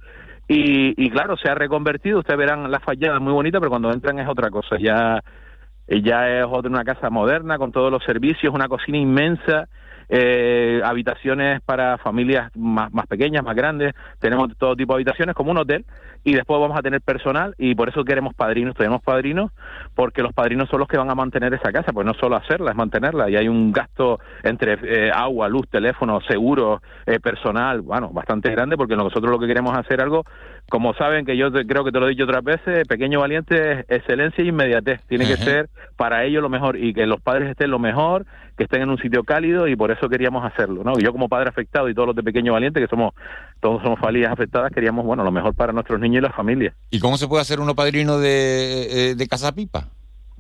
Y, 0.48 0.94
y 1.04 1.10
claro, 1.10 1.38
se 1.38 1.50
ha 1.50 1.56
reconvertido. 1.56 2.20
Ustedes 2.20 2.38
verán 2.38 2.70
la 2.70 2.80
fachada 2.80 3.20
muy 3.20 3.34
bonita, 3.34 3.60
pero 3.60 3.70
cuando 3.70 3.92
entran 3.92 4.20
es 4.20 4.28
otra 4.28 4.50
cosa. 4.50 4.78
Ya, 4.80 5.24
ya 5.88 6.40
es 6.40 6.46
otra 6.50 6.70
una 6.70 6.84
casa 6.84 7.10
moderna 7.10 7.58
con 7.58 7.72
todos 7.72 7.92
los 7.92 8.04
servicios, 8.04 8.54
una 8.54 8.68
cocina 8.68 8.98
inmensa. 8.98 9.68
Eh, 10.10 10.82
habitaciones 10.84 11.62
para 11.62 11.98
familias 11.98 12.52
más, 12.56 12.92
más 12.94 13.08
pequeñas, 13.08 13.44
más 13.44 13.56
grandes, 13.56 13.94
tenemos 14.20 14.56
todo 14.58 14.76
tipo 14.76 14.94
de 14.94 14.98
habitaciones 14.98 15.36
como 15.36 15.52
un 15.52 15.58
hotel 15.58 15.86
y 16.24 16.34
después 16.34 16.60
vamos 16.60 16.78
a 16.78 16.82
tener 16.82 17.02
personal 17.02 17.54
y 17.60 17.76
por 17.76 17.88
eso 17.90 18.04
queremos 18.04 18.34
padrinos, 18.34 18.76
tenemos 18.76 19.02
padrinos 19.04 19.52
porque 19.94 20.24
los 20.24 20.34
padrinos 20.34 20.68
son 20.70 20.80
los 20.80 20.88
que 20.88 20.98
van 20.98 21.10
a 21.12 21.16
mantener 21.16 21.54
esa 21.54 21.72
casa, 21.72 21.94
pues 21.94 22.06
no 22.06 22.14
solo 22.16 22.36
hacerla, 22.36 22.72
es 22.72 22.76
mantenerla. 22.78 23.30
Y 23.30 23.36
hay 23.36 23.48
un 23.48 23.72
gasto 23.72 24.20
entre 24.44 24.78
eh, 24.84 25.12
agua, 25.14 25.48
luz, 25.48 25.68
teléfono, 25.70 26.20
seguro, 26.22 26.82
eh, 27.06 27.20
personal, 27.20 27.82
bueno, 27.82 28.10
bastante 28.12 28.50
grande 28.50 28.76
porque 28.76 28.96
nosotros 28.96 29.30
lo 29.32 29.38
que 29.40 29.46
queremos 29.48 29.74
es 29.74 29.80
hacer 29.86 30.02
algo, 30.02 30.24
como 30.68 30.96
saben 30.96 31.26
que 31.26 31.38
yo 31.38 31.52
te- 31.52 31.66
creo 31.68 31.84
que 31.84 31.92
te 31.92 32.00
lo 32.00 32.08
he 32.08 32.10
dicho 32.10 32.24
otras 32.24 32.44
veces, 32.44 32.88
pequeño 32.88 33.20
valiente 33.20 33.72
es 33.82 33.86
excelencia 33.90 34.44
e 34.44 34.48
inmediatez, 34.48 35.02
tiene 35.08 35.26
que 35.28 35.38
ser 35.38 35.70
para 35.96 36.24
ellos 36.24 36.42
lo 36.42 36.50
mejor 36.50 36.76
y 36.76 36.92
que 36.94 37.06
los 37.06 37.22
padres 37.22 37.52
estén 37.52 37.70
lo 37.70 37.78
mejor, 37.78 38.26
que 38.58 38.64
estén 38.64 38.82
en 38.82 38.90
un 38.90 38.98
sitio 38.98 39.24
cálido 39.24 39.68
y 39.68 39.76
por 39.76 39.92
eso 39.92 39.95
queríamos 40.10 40.46
hacerlo, 40.46 40.84
¿no? 40.84 40.98
Yo 41.00 41.12
como 41.12 41.28
padre 41.30 41.50
afectado 41.50 41.90
y 41.90 41.94
todos 41.94 42.08
los 42.08 42.16
de 42.16 42.24
pequeño 42.24 42.54
valiente 42.54 42.80
que 42.80 42.88
somos 42.88 43.14
todos 43.60 43.82
somos 43.82 44.00
familias 44.00 44.32
afectadas, 44.32 44.72
queríamos, 44.72 45.06
bueno, 45.06 45.24
lo 45.24 45.32
mejor 45.32 45.56
para 45.56 45.74
nuestros 45.74 46.00
niños 46.00 46.20
y 46.20 46.22
las 46.22 46.36
familias. 46.36 46.74
¿Y 46.92 47.00
cómo 47.00 47.18
se 47.18 47.28
puede 47.28 47.42
hacer 47.42 47.60
uno 47.60 47.76
padrino 47.76 48.20
de, 48.20 49.12
eh, 49.12 49.16
de 49.16 49.28
Casa 49.28 49.54
Pipa? 49.54 49.88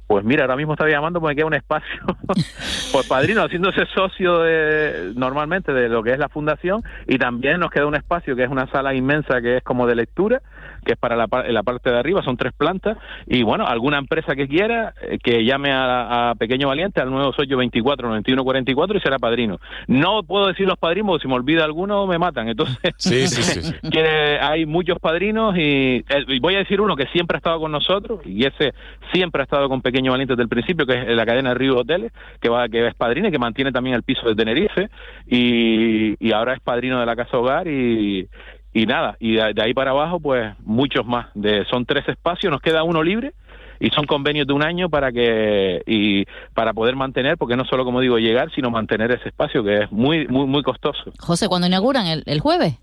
Pues 0.08 0.24
mira, 0.24 0.44
ahora 0.44 0.56
mismo 0.56 0.74
estaba 0.74 0.90
llamando 0.90 1.20
porque 1.20 1.38
queda 1.38 1.48
un 1.48 1.56
espacio. 1.56 2.02
pues 2.92 3.08
padrino, 3.08 3.44
haciéndose 3.44 3.86
socio 3.88 4.40
de, 4.40 5.14
normalmente 5.16 5.74
de 5.74 5.90
lo 5.90 6.04
que 6.04 6.12
es 6.12 6.20
la 6.20 6.30
fundación 6.30 6.84
y 7.08 7.18
también 7.18 7.60
nos 7.60 7.72
queda 7.72 7.88
un 7.88 7.96
espacio 7.96 8.36
que 8.36 8.44
es 8.44 8.50
una 8.50 8.68
sala 8.68 8.94
inmensa 8.94 9.42
que 9.42 9.58
es 9.58 9.64
como 9.64 9.88
de 9.88 9.96
lectura, 9.96 10.44
que 10.86 10.94
es 10.94 10.98
para 10.98 11.15
la, 11.15 11.27
la 11.48 11.63
parte 11.63 11.89
de 11.89 11.98
arriba, 11.98 12.24
son 12.24 12.38
tres 12.38 12.54
plantas 12.54 12.98
y 13.25 13.44
bueno, 13.44 13.65
alguna 13.65 13.98
empresa 13.98 14.36
que 14.36 14.48
quiera 14.48 14.94
eh, 15.01 15.18
que 15.22 15.44
llame 15.44 15.72
a, 15.72 16.32
a 16.32 16.36
Pequeño 16.36 16.68
Valiente 16.68 17.01
al 17.01 17.10
92824 17.12 18.08
9144 18.08 18.98
y 18.98 19.01
será 19.01 19.20
padrino. 19.20 19.60
No 19.88 20.24
puedo 20.24 20.48
decir 20.48 20.68
los 20.68 20.77
padrinos 20.77 21.08
porque 21.08 21.24
si 21.24 21.27
me 21.27 21.36
olvida 21.36 21.63
alguno 21.63 22.08
me 22.08 22.18
matan, 22.18 22.48
entonces 22.48 22.77
Sí, 22.98 23.27
sí, 23.27 23.44
sí. 23.44 23.62
sí. 23.62 23.89
que 23.92 24.38
hay 24.39 24.65
muchos 24.65 25.00
padrinos 25.00 25.58
y, 25.58 26.04
eh, 26.08 26.25
y 26.27 26.39
voy 26.39 26.56
a 26.56 26.60
decir 26.60 26.82
uno 26.82 26.96
que 26.96 27.08
siempre 27.08 27.36
ha 27.36 27.39
estado 27.39 27.60
con 27.60 27.72
nosotros 27.72 28.22
y 28.25 28.46
ese 28.46 28.74
siempre 29.12 29.42
ha 29.42 29.44
estado 29.44 29.68
con 29.70 29.82
Pequeño 29.82 30.12
Valiente 30.12 30.34
desde 30.34 30.44
el 30.44 30.50
principio, 30.50 30.86
que 30.86 30.94
es 30.94 31.15
la 31.15 31.25
cadena 31.25 31.54
Río 31.54 31.77
Hoteles, 31.77 32.12
que 32.39 32.50
va 32.50 32.70
que 32.70 32.88
es 32.88 32.96
padrino 32.96 33.27
y 33.27 33.32
que 33.32 33.39
mantiene 33.39 33.72
también 33.72 33.96
el 33.96 34.04
piso 34.04 34.27
de 34.27 34.36
Tenerife 34.36 34.89
y, 35.27 36.15
y 36.25 36.32
ahora 36.32 36.54
es 36.54 36.60
padrino 36.62 37.00
de 37.00 37.06
la 37.06 37.15
Casa 37.15 37.38
Hogar 37.38 37.68
y, 37.68 38.27
y 38.75 38.86
nada, 38.86 39.15
y 39.22 39.36
de, 39.36 39.53
de 39.53 39.63
ahí 39.63 39.74
para 39.74 39.91
abajo 39.91 40.20
pues 40.20 40.53
muchos 40.65 41.05
más, 41.05 41.27
de, 41.34 41.63
son 41.72 41.86
tres 41.86 42.08
espacios, 42.10 42.51
nos 42.51 42.62
queda 42.62 42.84
uno 42.84 43.01
libre 43.01 43.34
y 43.79 43.89
son 43.91 44.05
convenios 44.05 44.46
de 44.48 44.51
un 44.51 44.63
año 44.63 44.89
para 44.89 45.13
que 45.13 45.82
y 45.88 46.25
para 46.53 46.74
poder 46.74 46.98
mantener 46.98 47.38
porque 47.38 47.55
no 47.55 47.63
solo 47.63 47.86
como 47.86 48.01
digo 48.01 48.17
llegar 48.17 48.51
sino 48.53 48.70
mantener 48.70 49.12
ese 49.12 49.29
espacio 49.29 49.63
que 49.63 49.84
es 49.84 49.91
muy 49.91 50.27
muy 50.27 50.46
muy 50.46 50.63
costoso 50.63 51.12
José, 51.20 51.48
¿cuándo 51.48 51.67
inauguran? 51.67 52.05
¿El, 52.08 52.24
el 52.25 52.39
jueves? 52.39 52.77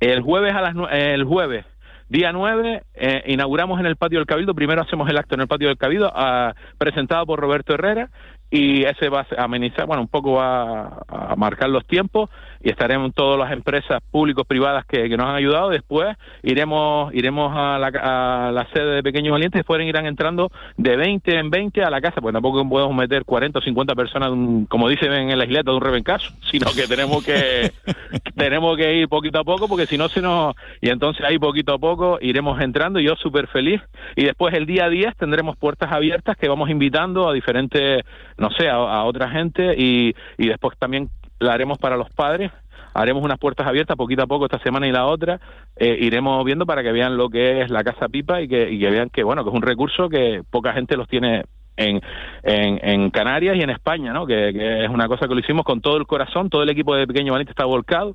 el 0.00 0.20
jueves 0.22 0.54
a 0.54 0.60
las 0.60 0.74
el 0.92 1.24
jueves 1.24 1.64
día 2.08 2.32
9 2.32 2.82
eh, 2.94 3.22
inauguramos 3.26 3.80
en 3.80 3.86
el 3.86 3.96
patio 3.96 4.18
del 4.18 4.26
Cabildo. 4.26 4.54
Primero 4.54 4.82
hacemos 4.82 5.08
el 5.08 5.16
acto 5.16 5.34
en 5.34 5.40
el 5.40 5.48
patio 5.48 5.68
del 5.68 5.78
Cabildo 5.78 6.12
ah, 6.14 6.54
presentado 6.78 7.26
por 7.26 7.40
Roberto 7.40 7.74
Herrera 7.74 8.10
y 8.54 8.84
ese 8.84 9.08
va 9.08 9.26
a 9.36 9.42
amenizar, 9.42 9.84
bueno, 9.84 10.02
un 10.02 10.08
poco 10.08 10.34
va 10.34 11.02
a 11.08 11.34
marcar 11.34 11.68
los 11.70 11.84
tiempos 11.86 12.30
y 12.62 12.70
estaremos 12.70 13.12
todas 13.12 13.36
las 13.36 13.52
empresas 13.52 14.00
públicos 14.12 14.46
privadas 14.46 14.86
que, 14.86 15.08
que 15.08 15.16
nos 15.16 15.26
han 15.26 15.34
ayudado. 15.34 15.70
Después 15.70 16.16
iremos 16.44 17.12
iremos 17.12 17.52
a 17.52 17.80
la, 17.80 17.88
a 17.88 18.52
la 18.52 18.64
sede 18.72 18.94
de 18.94 19.02
Pequeños 19.02 19.32
Valientes, 19.32 19.58
después 19.58 19.84
irán 19.84 20.06
entrando 20.06 20.52
de 20.76 20.96
20 20.96 21.36
en 21.36 21.50
20 21.50 21.82
a 21.82 21.90
la 21.90 22.00
casa, 22.00 22.20
pues 22.20 22.32
tampoco 22.32 22.66
podemos 22.68 22.94
meter 22.94 23.24
40 23.24 23.58
o 23.58 23.62
50 23.62 23.94
personas, 23.96 24.30
como 24.68 24.88
dicen 24.88 25.12
en 25.12 25.36
la 25.36 25.44
isleta, 25.44 25.72
de 25.72 25.76
un 25.76 25.82
rebencaso, 25.82 26.32
sino 26.48 26.70
que 26.76 26.86
tenemos 26.86 27.24
que 27.24 27.72
tenemos 28.36 28.76
que 28.76 28.94
ir 28.94 29.08
poquito 29.08 29.40
a 29.40 29.44
poco 29.44 29.66
porque 29.66 29.86
si 29.86 29.98
no 29.98 30.08
se 30.08 30.22
nos 30.22 30.54
y 30.80 30.90
entonces 30.90 31.24
ahí 31.24 31.40
poquito 31.40 31.74
a 31.74 31.78
poco 31.78 32.18
iremos 32.20 32.60
entrando 32.60 33.00
y 33.00 33.04
yo 33.04 33.16
súper 33.16 33.48
feliz 33.48 33.82
y 34.14 34.24
después 34.24 34.54
el 34.54 34.64
día 34.64 34.88
10 34.88 35.16
tendremos 35.16 35.56
puertas 35.56 35.90
abiertas 35.90 36.36
que 36.36 36.48
vamos 36.48 36.70
invitando 36.70 37.28
a 37.28 37.32
diferentes 37.32 38.04
no 38.44 38.50
sé 38.56 38.68
a, 38.68 39.04
otra 39.04 39.30
gente 39.30 39.74
y, 39.76 40.14
y 40.36 40.48
después 40.48 40.76
también 40.78 41.08
la 41.38 41.54
haremos 41.54 41.78
para 41.78 41.96
los 41.96 42.10
padres. 42.10 42.50
Haremos 42.92 43.24
unas 43.24 43.38
puertas 43.38 43.66
abiertas 43.66 43.96
poquito 43.96 44.22
a 44.22 44.26
poco 44.26 44.44
esta 44.44 44.60
semana 44.60 44.86
y 44.86 44.92
la 44.92 45.06
otra. 45.06 45.40
Eh, 45.76 45.96
iremos 46.00 46.44
viendo 46.44 46.66
para 46.66 46.82
que 46.82 46.92
vean 46.92 47.16
lo 47.16 47.28
que 47.28 47.62
es 47.62 47.70
la 47.70 47.82
casa 47.82 48.08
pipa 48.08 48.40
y 48.40 48.48
que, 48.48 48.70
y 48.70 48.78
que 48.78 48.90
vean 48.90 49.10
que 49.10 49.24
bueno 49.24 49.42
que 49.42 49.50
es 49.50 49.56
un 49.56 49.62
recurso 49.62 50.08
que 50.08 50.42
poca 50.48 50.74
gente 50.74 50.96
los 50.96 51.08
tiene 51.08 51.44
en, 51.76 52.00
en, 52.44 53.10
Canarias 53.10 53.56
y 53.56 53.62
en 53.62 53.70
España, 53.70 54.12
¿no? 54.12 54.26
Que, 54.26 54.52
que 54.52 54.84
es 54.84 54.90
una 54.90 55.08
cosa 55.08 55.26
que 55.26 55.34
lo 55.34 55.40
hicimos 55.40 55.64
con 55.64 55.80
todo 55.80 55.96
el 55.96 56.06
corazón, 56.06 56.50
todo 56.50 56.62
el 56.62 56.68
equipo 56.68 56.94
de 56.94 57.06
Pequeño 57.06 57.32
Valiente 57.32 57.50
está 57.50 57.64
volcado 57.64 58.14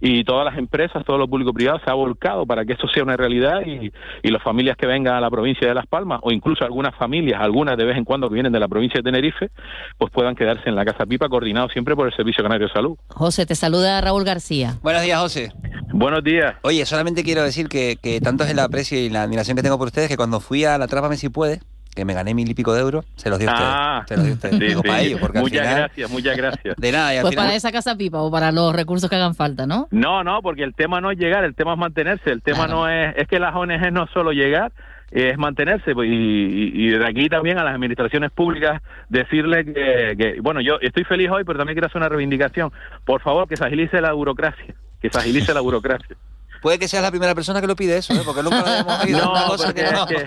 y 0.00 0.24
todas 0.24 0.44
las 0.44 0.58
empresas, 0.58 1.04
todo 1.04 1.18
lo 1.18 1.28
público 1.28 1.52
privado 1.52 1.80
se 1.84 1.90
ha 1.90 1.94
volcado 1.94 2.46
para 2.46 2.64
que 2.64 2.72
esto 2.72 2.88
sea 2.88 3.02
una 3.02 3.16
realidad 3.16 3.62
y, 3.66 3.92
y 4.22 4.30
las 4.30 4.42
familias 4.42 4.76
que 4.76 4.86
vengan 4.86 5.14
a 5.14 5.20
la 5.20 5.30
provincia 5.30 5.66
de 5.66 5.74
Las 5.74 5.86
Palmas 5.86 6.20
o 6.22 6.30
incluso 6.30 6.64
algunas 6.64 6.94
familias, 6.96 7.40
algunas 7.40 7.76
de 7.76 7.84
vez 7.84 7.96
en 7.96 8.04
cuando 8.04 8.28
que 8.28 8.34
vienen 8.34 8.52
de 8.52 8.60
la 8.60 8.68
provincia 8.68 8.98
de 8.98 9.02
Tenerife, 9.02 9.50
pues 9.98 10.12
puedan 10.12 10.34
quedarse 10.34 10.68
en 10.68 10.76
la 10.76 10.84
Casa 10.84 11.06
Pipa 11.06 11.28
coordinado 11.28 11.68
siempre 11.68 11.96
por 11.96 12.06
el 12.06 12.14
Servicio 12.14 12.42
Canario 12.42 12.68
de 12.68 12.72
Salud. 12.72 12.96
José, 13.08 13.46
te 13.46 13.54
saluda 13.54 14.00
Raúl 14.00 14.24
García. 14.24 14.78
Buenos 14.82 15.02
días, 15.02 15.20
José. 15.20 15.52
Buenos 15.92 16.22
días. 16.22 16.54
Oye, 16.62 16.84
solamente 16.86 17.24
quiero 17.24 17.42
decir 17.42 17.68
que, 17.68 17.96
que 18.00 18.20
tanto 18.20 18.44
es 18.44 18.50
el 18.50 18.58
aprecio 18.58 18.98
y 18.98 19.08
la 19.08 19.22
admiración 19.22 19.56
que 19.56 19.62
tengo 19.62 19.78
por 19.78 19.88
ustedes 19.88 20.08
que 20.08 20.16
cuando 20.16 20.40
fui 20.40 20.64
a 20.64 20.78
la 20.78 20.86
Trápame 20.86 21.16
si 21.16 21.28
puede, 21.28 21.60
que 21.94 22.04
me 22.04 22.14
gané 22.14 22.32
mil 22.34 22.48
y 22.48 22.54
pico 22.54 22.72
de 22.74 22.80
euros, 22.80 23.04
se 23.16 23.28
los 23.28 23.38
di 23.38 23.46
a 23.46 23.52
ustedes. 23.52 23.70
Ah, 23.74 24.04
se 24.06 24.16
los 24.16 24.24
di 24.24 24.30
a 24.30 24.34
ustedes. 24.34 24.54
sí, 24.58 24.64
Digo, 24.66 24.82
sí. 24.82 24.88
para 24.88 25.00
ellos, 25.00 25.20
porque 25.20 25.38
muchas 25.40 25.58
al 25.60 25.64
final... 25.66 25.78
gracias, 25.82 26.10
muchas 26.10 26.36
gracias. 26.36 26.76
De 26.76 26.92
nada, 26.92 27.14
y 27.14 27.16
al 27.16 27.22
Pues 27.22 27.32
final... 27.32 27.46
para 27.46 27.56
esa 27.56 27.72
casa 27.72 27.96
pipa 27.96 28.18
o 28.22 28.30
para 28.30 28.52
los 28.52 28.74
recursos 28.74 29.10
que 29.10 29.16
hagan 29.16 29.34
falta, 29.34 29.66
¿no? 29.66 29.88
No, 29.90 30.22
no, 30.22 30.40
porque 30.42 30.62
el 30.62 30.74
tema 30.74 31.00
no 31.00 31.10
es 31.10 31.18
llegar, 31.18 31.44
el 31.44 31.54
tema 31.54 31.72
es 31.72 31.78
mantenerse. 31.78 32.30
El 32.30 32.42
tema 32.42 32.66
no 32.68 32.88
es, 32.88 33.16
es 33.16 33.26
que 33.26 33.40
las 33.40 33.54
ONG 33.54 33.90
no 33.92 34.04
es 34.04 34.10
solo 34.10 34.30
llegar, 34.32 34.70
es 35.10 35.36
mantenerse. 35.38 35.92
pues, 35.94 36.08
Y, 36.08 36.12
y, 36.12 36.72
y 36.86 36.88
desde 36.90 37.06
aquí 37.06 37.28
también 37.28 37.58
a 37.58 37.64
las 37.64 37.74
administraciones 37.74 38.30
públicas 38.30 38.80
decirle 39.08 39.64
que, 39.64 40.14
que, 40.16 40.40
bueno, 40.40 40.60
yo 40.60 40.76
estoy 40.80 41.02
feliz 41.04 41.30
hoy, 41.30 41.42
pero 41.44 41.58
también 41.58 41.74
quiero 41.74 41.86
hacer 41.86 41.96
una 42.00 42.08
reivindicación. 42.08 42.70
Por 43.04 43.20
favor, 43.22 43.48
que 43.48 43.56
se 43.56 43.64
agilice 43.64 44.00
la 44.00 44.12
burocracia, 44.12 44.74
que 45.00 45.10
se 45.10 45.18
agilice 45.18 45.52
la 45.52 45.60
burocracia. 45.62 46.16
Puede 46.62 46.78
que 46.78 46.88
seas 46.88 47.02
la 47.02 47.10
primera 47.10 47.34
persona 47.34 47.60
que 47.60 47.66
lo 47.66 47.76
pide 47.76 47.96
eso, 47.98 48.12
¿eh? 48.14 48.22
porque 48.24 48.42
nunca 48.42 48.60
lo 48.60 48.66
habíamos 48.66 49.04
oído. 49.04 49.18
No, 49.24 49.30
una 49.32 49.46
cosa 49.46 49.72
que 49.74 49.82
no. 49.82 50.04
es 50.04 50.06
que- 50.06 50.26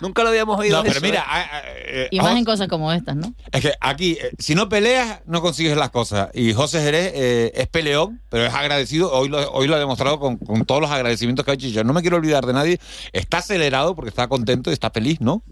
Nunca 0.00 0.22
lo 0.22 0.30
habíamos 0.30 0.58
oído. 0.58 0.78
No, 0.78 0.82
pero 0.82 0.92
eso, 0.96 1.02
mira, 1.02 1.20
¿eh? 1.20 1.24
a- 1.26 1.56
a- 1.58 1.62
eh, 1.66 2.08
Y 2.10 2.20
más 2.20 2.34
en 2.36 2.44
cosas 2.44 2.68
como 2.68 2.90
estas, 2.90 3.16
¿no? 3.16 3.34
Es 3.52 3.60
que 3.60 3.74
aquí, 3.80 4.12
eh, 4.12 4.30
si 4.38 4.54
no 4.54 4.68
peleas, 4.70 5.20
no 5.26 5.42
consigues 5.42 5.76
las 5.76 5.90
cosas. 5.90 6.30
Y 6.32 6.54
José 6.54 6.80
Jerez 6.82 7.12
eh, 7.14 7.52
es 7.54 7.66
peleón, 7.68 8.18
pero 8.30 8.46
es 8.46 8.54
agradecido. 8.54 9.12
Hoy 9.12 9.28
lo, 9.28 9.50
hoy 9.52 9.66
lo 9.68 9.76
ha 9.76 9.78
demostrado 9.78 10.18
con, 10.18 10.38
con 10.38 10.64
todos 10.64 10.80
los 10.80 10.90
agradecimientos 10.90 11.44
que 11.44 11.50
ha 11.50 11.54
hecho. 11.54 11.68
Yo 11.68 11.84
no 11.84 11.92
me 11.92 12.00
quiero 12.00 12.16
olvidar 12.16 12.46
de 12.46 12.52
nadie. 12.54 12.80
Está 13.12 13.38
acelerado 13.38 13.94
porque 13.94 14.08
está 14.08 14.26
contento 14.28 14.70
y 14.70 14.72
está 14.72 14.90
feliz, 14.90 15.20
¿no? 15.20 15.42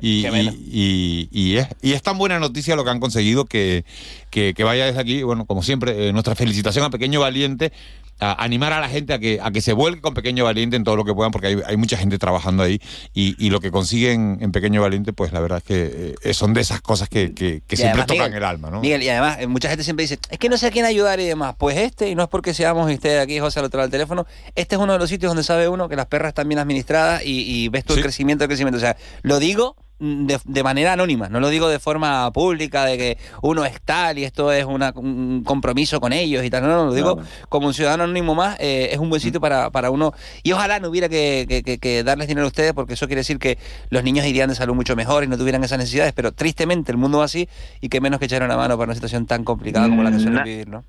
y, 0.00 0.22
menos. 0.30 0.54
y, 0.54 1.28
y- 1.32 1.38
y 1.52 1.56
es, 1.56 1.66
y 1.82 1.92
es 1.94 2.02
tan 2.02 2.18
buena 2.18 2.38
noticia 2.38 2.76
lo 2.76 2.84
que 2.84 2.90
han 2.90 3.00
conseguido 3.00 3.46
que 3.46 3.84
que, 4.30 4.54
que 4.54 4.64
vaya 4.64 4.86
desde 4.86 5.00
aquí, 5.00 5.22
bueno, 5.22 5.44
como 5.46 5.62
siempre, 5.62 6.08
eh, 6.08 6.12
nuestra 6.12 6.34
felicitación 6.34 6.84
a 6.84 6.90
Pequeño 6.90 7.20
Valiente, 7.20 7.72
a 8.20 8.42
animar 8.42 8.72
a 8.72 8.80
la 8.80 8.88
gente 8.88 9.12
a 9.14 9.20
que, 9.20 9.38
a 9.40 9.52
que 9.52 9.60
se 9.60 9.72
vuelque 9.72 10.00
con 10.00 10.12
Pequeño 10.12 10.42
Valiente 10.42 10.74
en 10.74 10.82
todo 10.82 10.96
lo 10.96 11.04
que 11.04 11.14
puedan, 11.14 11.30
porque 11.30 11.46
hay, 11.46 11.60
hay 11.64 11.76
mucha 11.76 11.96
gente 11.96 12.18
trabajando 12.18 12.64
ahí 12.64 12.80
y, 13.14 13.36
y 13.38 13.50
lo 13.50 13.60
que 13.60 13.70
consiguen 13.70 14.38
en 14.40 14.50
Pequeño 14.50 14.82
Valiente, 14.82 15.12
pues 15.12 15.32
la 15.32 15.38
verdad 15.38 15.58
es 15.58 15.64
que 15.64 16.14
eh, 16.20 16.34
son 16.34 16.52
de 16.52 16.60
esas 16.62 16.80
cosas 16.80 17.08
que, 17.08 17.32
que- 17.32 17.62
siempre 17.76 18.02
además, 18.02 18.06
tocan 18.08 18.24
Miguel, 18.24 18.36
el 18.38 18.44
alma, 18.44 18.70
¿no? 18.70 18.80
Miguel, 18.80 19.04
y 19.04 19.08
además, 19.08 19.36
eh, 19.38 19.46
mucha 19.46 19.68
gente 19.68 19.84
siempre 19.84 20.02
dice, 20.02 20.18
es 20.30 20.38
que 20.40 20.48
no 20.48 20.58
sé 20.58 20.66
a 20.66 20.70
quién 20.72 20.84
ayudar 20.84 21.20
y 21.20 21.26
demás. 21.26 21.54
Pues 21.56 21.76
este, 21.76 22.08
y 22.08 22.16
no 22.16 22.24
es 22.24 22.28
porque 22.28 22.54
seamos 22.54 22.90
esté 22.90 23.20
aquí 23.20 23.38
José 23.38 23.60
al 23.60 23.66
otro 23.66 23.78
lado 23.78 23.86
del 23.86 23.92
teléfono, 23.92 24.26
este 24.56 24.74
es 24.74 24.80
uno 24.80 24.94
de 24.94 24.98
los 24.98 25.08
sitios 25.08 25.30
donde 25.30 25.44
sabe 25.44 25.68
uno 25.68 25.88
que 25.88 25.94
las 25.94 26.06
perras 26.06 26.30
están 26.30 26.48
bien 26.48 26.58
administradas 26.58 27.22
y, 27.24 27.42
y 27.42 27.68
ves 27.68 27.84
tú 27.84 27.94
el 27.94 28.02
crecimiento, 28.02 28.42
el 28.42 28.48
crecimiento. 28.48 28.78
O 28.78 28.80
sea, 28.80 28.96
lo 29.22 29.38
digo 29.38 29.76
de, 30.00 30.38
de 30.44 30.62
manera 30.62 30.92
anónima, 30.92 31.28
no 31.28 31.40
lo 31.40 31.48
digo 31.48 31.68
de 31.68 31.78
forma 31.78 32.30
pública, 32.32 32.84
de 32.84 32.96
que 32.98 33.18
uno 33.42 33.64
es 33.64 33.80
tal 33.82 34.18
y 34.18 34.24
esto 34.24 34.52
es 34.52 34.64
una- 34.64 34.92
un 34.94 35.42
compromiso 35.44 36.00
con 36.00 36.12
ellos 36.12 36.44
y 36.44 36.50
tal. 36.50 36.62
No, 36.62 36.68
no, 36.68 36.84
lo 36.86 36.94
digo 36.94 37.16
como 37.48 37.66
un 37.66 37.74
ciudadano 37.74 38.04
anónimo 38.04 38.34
más, 38.34 38.56
eh, 38.60 38.90
es 38.92 38.98
un 38.98 39.08
buen 39.10 39.20
sitio 39.20 39.40
para, 39.40 39.70
para 39.70 39.90
uno. 39.90 40.12
Y 40.42 40.52
ojalá 40.52 40.78
no 40.80 40.88
hubiera 40.88 41.08
que, 41.08 41.46
que- 41.48 41.62
que- 41.62 41.78
que 41.78 42.04
darles 42.04 42.28
dinero 42.28 42.44
a 42.44 42.48
ustedes, 42.48 42.72
porque 42.74 42.94
eso 42.94 43.06
quiere 43.06 43.20
decir 43.20 43.38
que 43.38 43.58
los 43.90 44.04
niños 44.04 44.24
irían 44.26 44.48
de 44.48 44.54
salud 44.54 44.74
mucho 44.74 44.94
mejor 44.96 45.24
y 45.24 45.26
no 45.26 45.36
tuvieran 45.36 45.64
esas 45.64 45.78
necesidades, 45.78 46.12
pero 46.12 46.32
tristemente 46.32 46.92
el 46.92 46.98
mundo 46.98 47.18
va 47.18 47.24
así 47.24 47.48
y 47.80 47.88
que 47.88 48.00
menos 48.00 48.18
que 48.20 48.26
echar 48.26 48.42
una 48.42 48.56
mano 48.56 48.76
para 48.76 48.86
una 48.86 48.94
situación 48.94 49.26
tan 49.26 49.42
complicada 49.44 49.88
como 49.88 50.02
la 50.02 50.10
que 50.10 50.16
suelen 50.18 50.34
Na- 50.34 50.44
vivir, 50.44 50.68
¿no? 50.68 50.84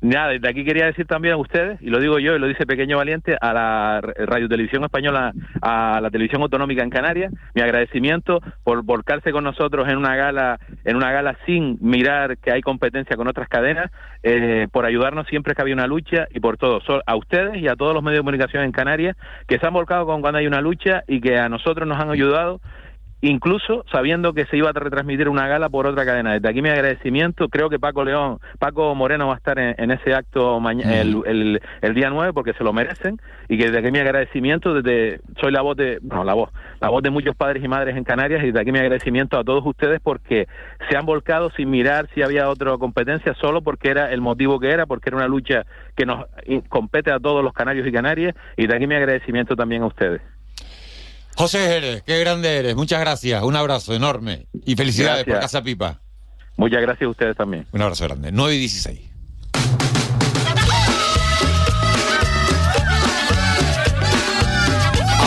Nada, 0.00 0.28
desde 0.28 0.48
aquí 0.48 0.64
quería 0.64 0.86
decir 0.86 1.06
también 1.06 1.34
a 1.34 1.38
ustedes, 1.38 1.82
y 1.82 1.90
lo 1.90 1.98
digo 1.98 2.20
yo 2.20 2.36
y 2.36 2.38
lo 2.38 2.46
dice 2.46 2.66
Pequeño 2.66 2.98
Valiente, 2.98 3.36
a 3.40 3.52
la 3.52 4.00
Radio 4.00 4.48
Televisión 4.48 4.84
Española, 4.84 5.32
a 5.60 6.00
la 6.00 6.10
Televisión 6.10 6.40
Autonómica 6.40 6.84
en 6.84 6.90
Canarias, 6.90 7.32
mi 7.52 7.62
agradecimiento 7.62 8.40
por 8.62 8.84
volcarse 8.84 9.32
con 9.32 9.42
nosotros 9.42 9.88
en 9.88 9.96
una 9.96 10.14
gala, 10.14 10.60
en 10.84 10.94
una 10.94 11.10
gala 11.10 11.36
sin 11.46 11.78
mirar 11.80 12.38
que 12.38 12.52
hay 12.52 12.60
competencia 12.60 13.16
con 13.16 13.26
otras 13.26 13.48
cadenas, 13.48 13.90
eh, 14.22 14.68
por 14.70 14.86
ayudarnos 14.86 15.26
siempre 15.26 15.56
que 15.56 15.62
había 15.62 15.74
una 15.74 15.88
lucha 15.88 16.28
y 16.30 16.38
por 16.38 16.58
todo. 16.58 16.80
A 17.04 17.16
ustedes 17.16 17.56
y 17.56 17.66
a 17.66 17.74
todos 17.74 17.92
los 17.92 18.02
medios 18.02 18.18
de 18.18 18.22
comunicación 18.22 18.62
en 18.62 18.70
Canarias 18.70 19.16
que 19.48 19.58
se 19.58 19.66
han 19.66 19.72
volcado 19.72 20.06
con 20.06 20.20
cuando 20.20 20.38
hay 20.38 20.46
una 20.46 20.60
lucha 20.60 21.02
y 21.08 21.20
que 21.20 21.38
a 21.38 21.48
nosotros 21.48 21.88
nos 21.88 21.98
han 21.98 22.10
ayudado 22.10 22.60
incluso 23.20 23.84
sabiendo 23.90 24.32
que 24.32 24.46
se 24.46 24.56
iba 24.56 24.70
a 24.70 24.72
retransmitir 24.72 25.28
una 25.28 25.48
gala 25.48 25.68
por 25.68 25.86
otra 25.86 26.04
cadena. 26.04 26.34
Desde 26.34 26.48
aquí 26.48 26.62
mi 26.62 26.68
agradecimiento, 26.68 27.48
creo 27.48 27.68
que 27.68 27.78
Paco 27.78 28.04
León, 28.04 28.38
Paco 28.58 28.94
Moreno 28.94 29.26
va 29.26 29.34
a 29.34 29.36
estar 29.38 29.58
en, 29.58 29.74
en 29.78 29.90
ese 29.90 30.14
acto 30.14 30.60
maña- 30.60 31.00
el, 31.00 31.22
el- 31.26 31.60
el 31.82 31.94
día 31.94 32.10
9 32.10 32.32
porque 32.32 32.52
se 32.54 32.62
lo 32.64 32.72
merecen. 32.72 33.18
Y 33.48 33.56
que 33.58 33.64
desde 33.66 33.78
aquí 33.78 33.90
mi 33.90 33.98
agradecimiento, 33.98 34.74
desde 34.74 35.20
soy 35.40 35.50
la 35.52 35.62
voz 35.62 35.76
de, 35.76 35.98
no, 36.02 36.22
la 36.22 36.34
voz, 36.34 36.50
la 36.80 36.90
voz 36.90 37.02
de 37.02 37.10
muchos 37.10 37.34
padres 37.34 37.64
y 37.64 37.68
madres 37.68 37.96
en 37.96 38.04
Canarias. 38.04 38.42
Y 38.42 38.46
desde 38.46 38.60
aquí 38.60 38.72
mi 38.72 38.78
agradecimiento 38.78 39.38
a 39.38 39.44
todos 39.44 39.64
ustedes 39.66 40.00
porque 40.00 40.46
se 40.88 40.96
han 40.96 41.06
volcado 41.06 41.50
sin 41.50 41.70
mirar 41.70 42.08
si 42.14 42.22
había 42.22 42.48
otra 42.48 42.76
competencia, 42.78 43.34
solo 43.34 43.62
porque 43.62 43.88
era 43.90 44.12
el 44.12 44.20
motivo 44.20 44.60
que 44.60 44.70
era, 44.70 44.86
porque 44.86 45.08
era 45.10 45.16
una 45.16 45.28
lucha 45.28 45.64
que 45.96 46.06
nos 46.06 46.26
compete 46.68 47.10
a 47.10 47.18
todos 47.18 47.42
los 47.42 47.52
canarios 47.52 47.86
y 47.86 47.92
canarias. 47.92 48.34
Y 48.56 48.66
de 48.66 48.76
aquí 48.76 48.86
mi 48.86 48.94
agradecimiento 48.94 49.56
también 49.56 49.82
a 49.82 49.86
ustedes. 49.86 50.20
José 51.38 51.68
Jerez, 51.68 52.02
qué 52.02 52.18
grande 52.18 52.56
eres. 52.56 52.74
Muchas 52.74 52.98
gracias. 52.98 53.44
Un 53.44 53.54
abrazo 53.54 53.94
enorme. 53.94 54.48
Y 54.66 54.74
felicidades 54.74 55.22
por 55.22 55.34
Gracias. 55.34 55.52
Casa 55.52 55.62
Pipa. 55.62 56.00
Muchas 56.56 56.82
gracias 56.82 57.06
a 57.06 57.10
ustedes 57.10 57.36
también. 57.36 57.64
Un 57.70 57.80
abrazo 57.80 58.02
grande. 58.08 58.32
9 58.32 58.56
y 58.56 58.58
16. 58.58 59.00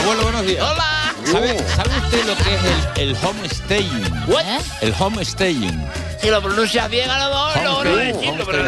Abuelo, 0.02 0.24
buenos 0.24 0.46
días. 0.46 0.62
Hola. 0.70 0.88
¿Sabe, 1.32 1.60
sabe 1.60 1.98
usted 1.98 2.26
lo 2.26 2.36
que 2.36 2.56
es 2.56 2.62
el, 2.98 3.10
el 3.10 3.16
homestaying? 3.24 4.14
What? 4.28 4.62
El 4.82 4.94
homestaying. 5.00 5.86
Si 6.20 6.30
lo 6.30 6.42
pronuncias 6.42 6.90
bien, 6.90 7.10
a 7.10 7.20
lo 7.20 7.30
mejor 7.30 7.61
no, 7.84 7.96
decirlo, 7.96 8.46
pero 8.46 8.64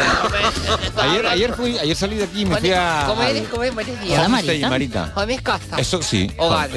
Ayer, 1.02 1.26
ayer, 1.26 1.52
fui, 1.54 1.78
ayer 1.78 1.96
salí 1.96 2.16
de 2.16 2.24
aquí 2.24 2.42
y 2.42 2.46
me 2.46 2.56
fui 2.56 2.72
a. 2.72 3.04
¿Cómo 3.06 3.22
eres? 3.22 3.48
¿Cómo 3.48 3.62
eres? 3.62 4.00
Días. 4.00 4.26
homestaying, 4.26 4.68
Marita. 4.68 5.10
¿Cómo 5.14 5.26
es 5.26 5.42
casa? 5.42 5.76
Eso 5.78 6.02
sí, 6.02 6.30
Hogar. 6.38 6.70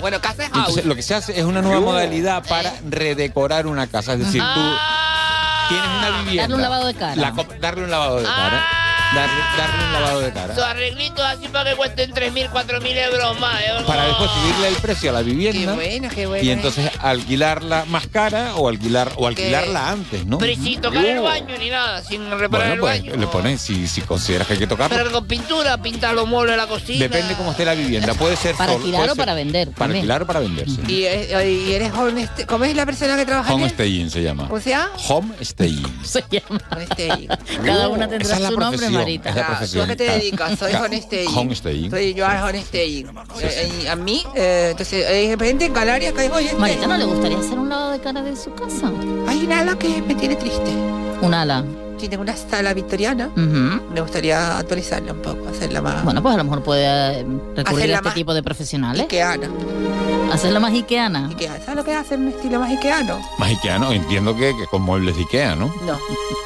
Bueno, 0.00 0.20
casa 0.20 0.44
es 0.44 0.50
house. 0.50 0.58
Entonces, 0.58 0.84
lo 0.86 0.94
que 0.94 1.02
se 1.02 1.14
hace 1.14 1.38
es 1.38 1.44
una 1.44 1.62
nueva 1.62 1.80
modalidad 1.80 2.42
para 2.48 2.72
redecorar 2.88 3.66
una 3.66 3.86
casa. 3.86 4.12
Es 4.14 4.20
decir, 4.20 4.42
tú 4.54 4.60
tienes 5.68 5.88
una 5.88 6.10
vivienda. 6.18 6.42
Darle 6.42 6.54
un 6.56 6.62
lavado 6.62 6.86
de 6.86 6.94
cara. 6.94 7.16
La 7.16 7.32
co- 7.32 7.46
darle 7.60 7.84
un 7.84 7.90
lavado 7.90 8.18
de 8.18 8.24
cara. 8.24 8.66
Darle, 9.14 9.40
darle 9.56 9.84
un 9.86 9.92
lavado 9.92 10.20
de 10.20 10.32
cara. 10.32 10.54
Sus 10.54 10.64
arreglitos 10.64 11.20
así 11.24 11.48
para 11.48 11.70
que 11.70 11.76
cuesten 11.76 12.12
3.000, 12.12 12.50
4.000 12.50 12.96
euros 13.12 13.40
más. 13.40 13.60
¿eh? 13.60 13.72
Para 13.86 14.06
después 14.06 14.30
subirle 14.30 14.68
el 14.68 14.74
precio 14.76 15.10
a 15.10 15.12
la 15.12 15.22
vivienda. 15.22 15.72
Qué 15.72 15.76
bueno, 15.76 16.08
qué 16.14 16.26
bueno. 16.26 16.44
Y 16.44 16.50
entonces 16.50 16.90
alquilarla 17.00 17.84
más 17.86 18.06
cara 18.08 18.54
o 18.56 18.68
alquilar 18.68 19.12
o 19.16 19.26
alquilarla 19.26 19.90
antes, 19.90 20.26
¿no? 20.26 20.38
Pero 20.38 20.54
sin 20.60 20.80
tocar 20.80 21.04
el 21.04 21.20
baño 21.20 21.56
ni 21.58 21.70
nada, 21.70 22.02
sin 22.02 22.28
reparar 22.30 22.50
Bueno, 22.50 22.74
el 22.74 22.80
pues 22.80 23.00
baño. 23.12 23.16
le 23.20 23.26
pones 23.28 23.60
si, 23.60 23.86
si 23.86 24.00
consideras 24.02 24.46
que 24.46 24.54
hay 24.54 24.58
que 24.58 24.66
tocarlo. 24.66 24.96
Pero 24.96 25.12
con 25.12 25.26
pintura, 25.26 25.76
pintar 25.80 26.14
los 26.14 26.26
muebles 26.26 26.52
de 26.52 26.56
la 26.56 26.66
cocina. 26.66 26.98
Depende 27.00 27.34
cómo 27.34 27.52
esté 27.52 27.64
la 27.64 27.74
vivienda. 27.74 28.14
Puede 28.14 28.36
ser 28.36 28.54
Para 28.56 28.72
alquilar 28.72 29.10
o 29.10 29.16
para 29.16 29.34
vender. 29.34 29.68
Para 29.68 29.78
también. 29.78 29.96
alquilar 30.00 30.22
o 30.22 30.26
para 30.26 30.40
vender, 30.40 30.68
sí. 30.68 30.80
Y, 30.88 31.04
eh, 31.04 31.50
y 31.68 31.72
eres 31.72 31.92
honest- 31.92 32.46
¿Cómo 32.46 32.64
es 32.64 32.74
la 32.74 32.84
persona 32.86 33.16
que 33.16 33.24
trabaja 33.26 33.50
en 33.52 33.58
él? 33.58 33.64
Homestaying 33.64 34.10
se 34.10 34.22
llama. 34.22 34.48
¿Cómo 34.48 34.60
se 34.60 34.70
llama? 34.70 34.90
Homestaying. 35.08 35.84
Se 36.04 36.24
llama. 36.30 36.60
Homestaying. 36.70 37.28
Cada 37.64 37.88
una 37.88 38.08
tendrá 38.08 38.26
Esa 38.26 38.36
es 38.36 38.40
la 38.42 38.48
su 38.50 38.58
nombre, 38.58 38.86
Marita. 39.04 39.28
es 39.30 39.36
la 39.36 39.66
¿Tú 39.72 39.82
a 39.82 39.86
qué 39.86 39.96
te 39.96 40.04
dedicas? 40.04 40.58
Soy 40.58 40.74
honestaying. 40.74 41.36
homestaying. 41.36 41.90
Soy 41.90 42.14
yo 42.14 42.26
honestaying. 42.26 43.08
Eh, 43.40 43.88
a 43.88 43.96
mí, 43.96 44.22
eh, 44.34 44.68
entonces, 44.70 45.06
hay 45.06 45.28
gente 45.28 45.66
en 45.66 45.72
Canarias 45.72 46.12
que 46.12 46.20
hay. 46.22 46.54
Marita, 46.58 46.86
¿no 46.86 46.96
le 46.96 47.04
gustaría 47.04 47.38
hacer 47.38 47.58
un 47.58 47.68
lavado 47.68 47.92
de 47.92 48.00
cara 48.00 48.22
de 48.22 48.36
su 48.36 48.54
casa? 48.54 48.90
Hay 49.28 49.46
nada 49.46 49.78
que 49.78 50.02
me 50.02 50.14
tiene 50.14 50.36
triste. 50.36 50.70
Un 51.20 51.34
ala. 51.34 51.64
Sí, 51.98 52.08
tengo 52.08 52.22
una 52.22 52.36
sala 52.36 52.74
victoriana. 52.74 53.30
Me 53.36 54.00
gustaría 54.00 54.58
actualizarla 54.58 55.12
un 55.12 55.22
poco, 55.22 55.48
hacerla 55.48 55.80
más. 55.80 56.04
Bueno, 56.04 56.22
pues 56.22 56.34
a 56.34 56.38
lo 56.38 56.44
mejor 56.44 56.62
puede 56.62 56.84
eh, 57.20 57.26
recurrir 57.56 57.90
a 57.92 57.94
este 57.96 58.04
más 58.04 58.14
tipo 58.14 58.34
de 58.34 58.42
profesionales. 58.42 59.04
Ikeana. 59.04 59.48
Hacerla 60.32 60.58
más 60.60 60.72
Ikeana. 60.74 61.28
Ikea. 61.28 61.60
¿Sabes 61.60 61.76
lo 61.76 61.84
que 61.84 61.94
hace 61.94 62.16
un 62.16 62.28
estilo 62.28 62.58
más 62.58 62.70
Ikeano? 62.72 63.20
Más 63.38 63.48
Ikea, 63.50 63.76
Entiendo 63.92 64.34
que, 64.36 64.54
que 64.56 64.66
con 64.66 64.82
muebles 64.82 65.14
de 65.16 65.22
Ikea, 65.22 65.54
¿no? 65.54 65.66
No. 65.86 65.98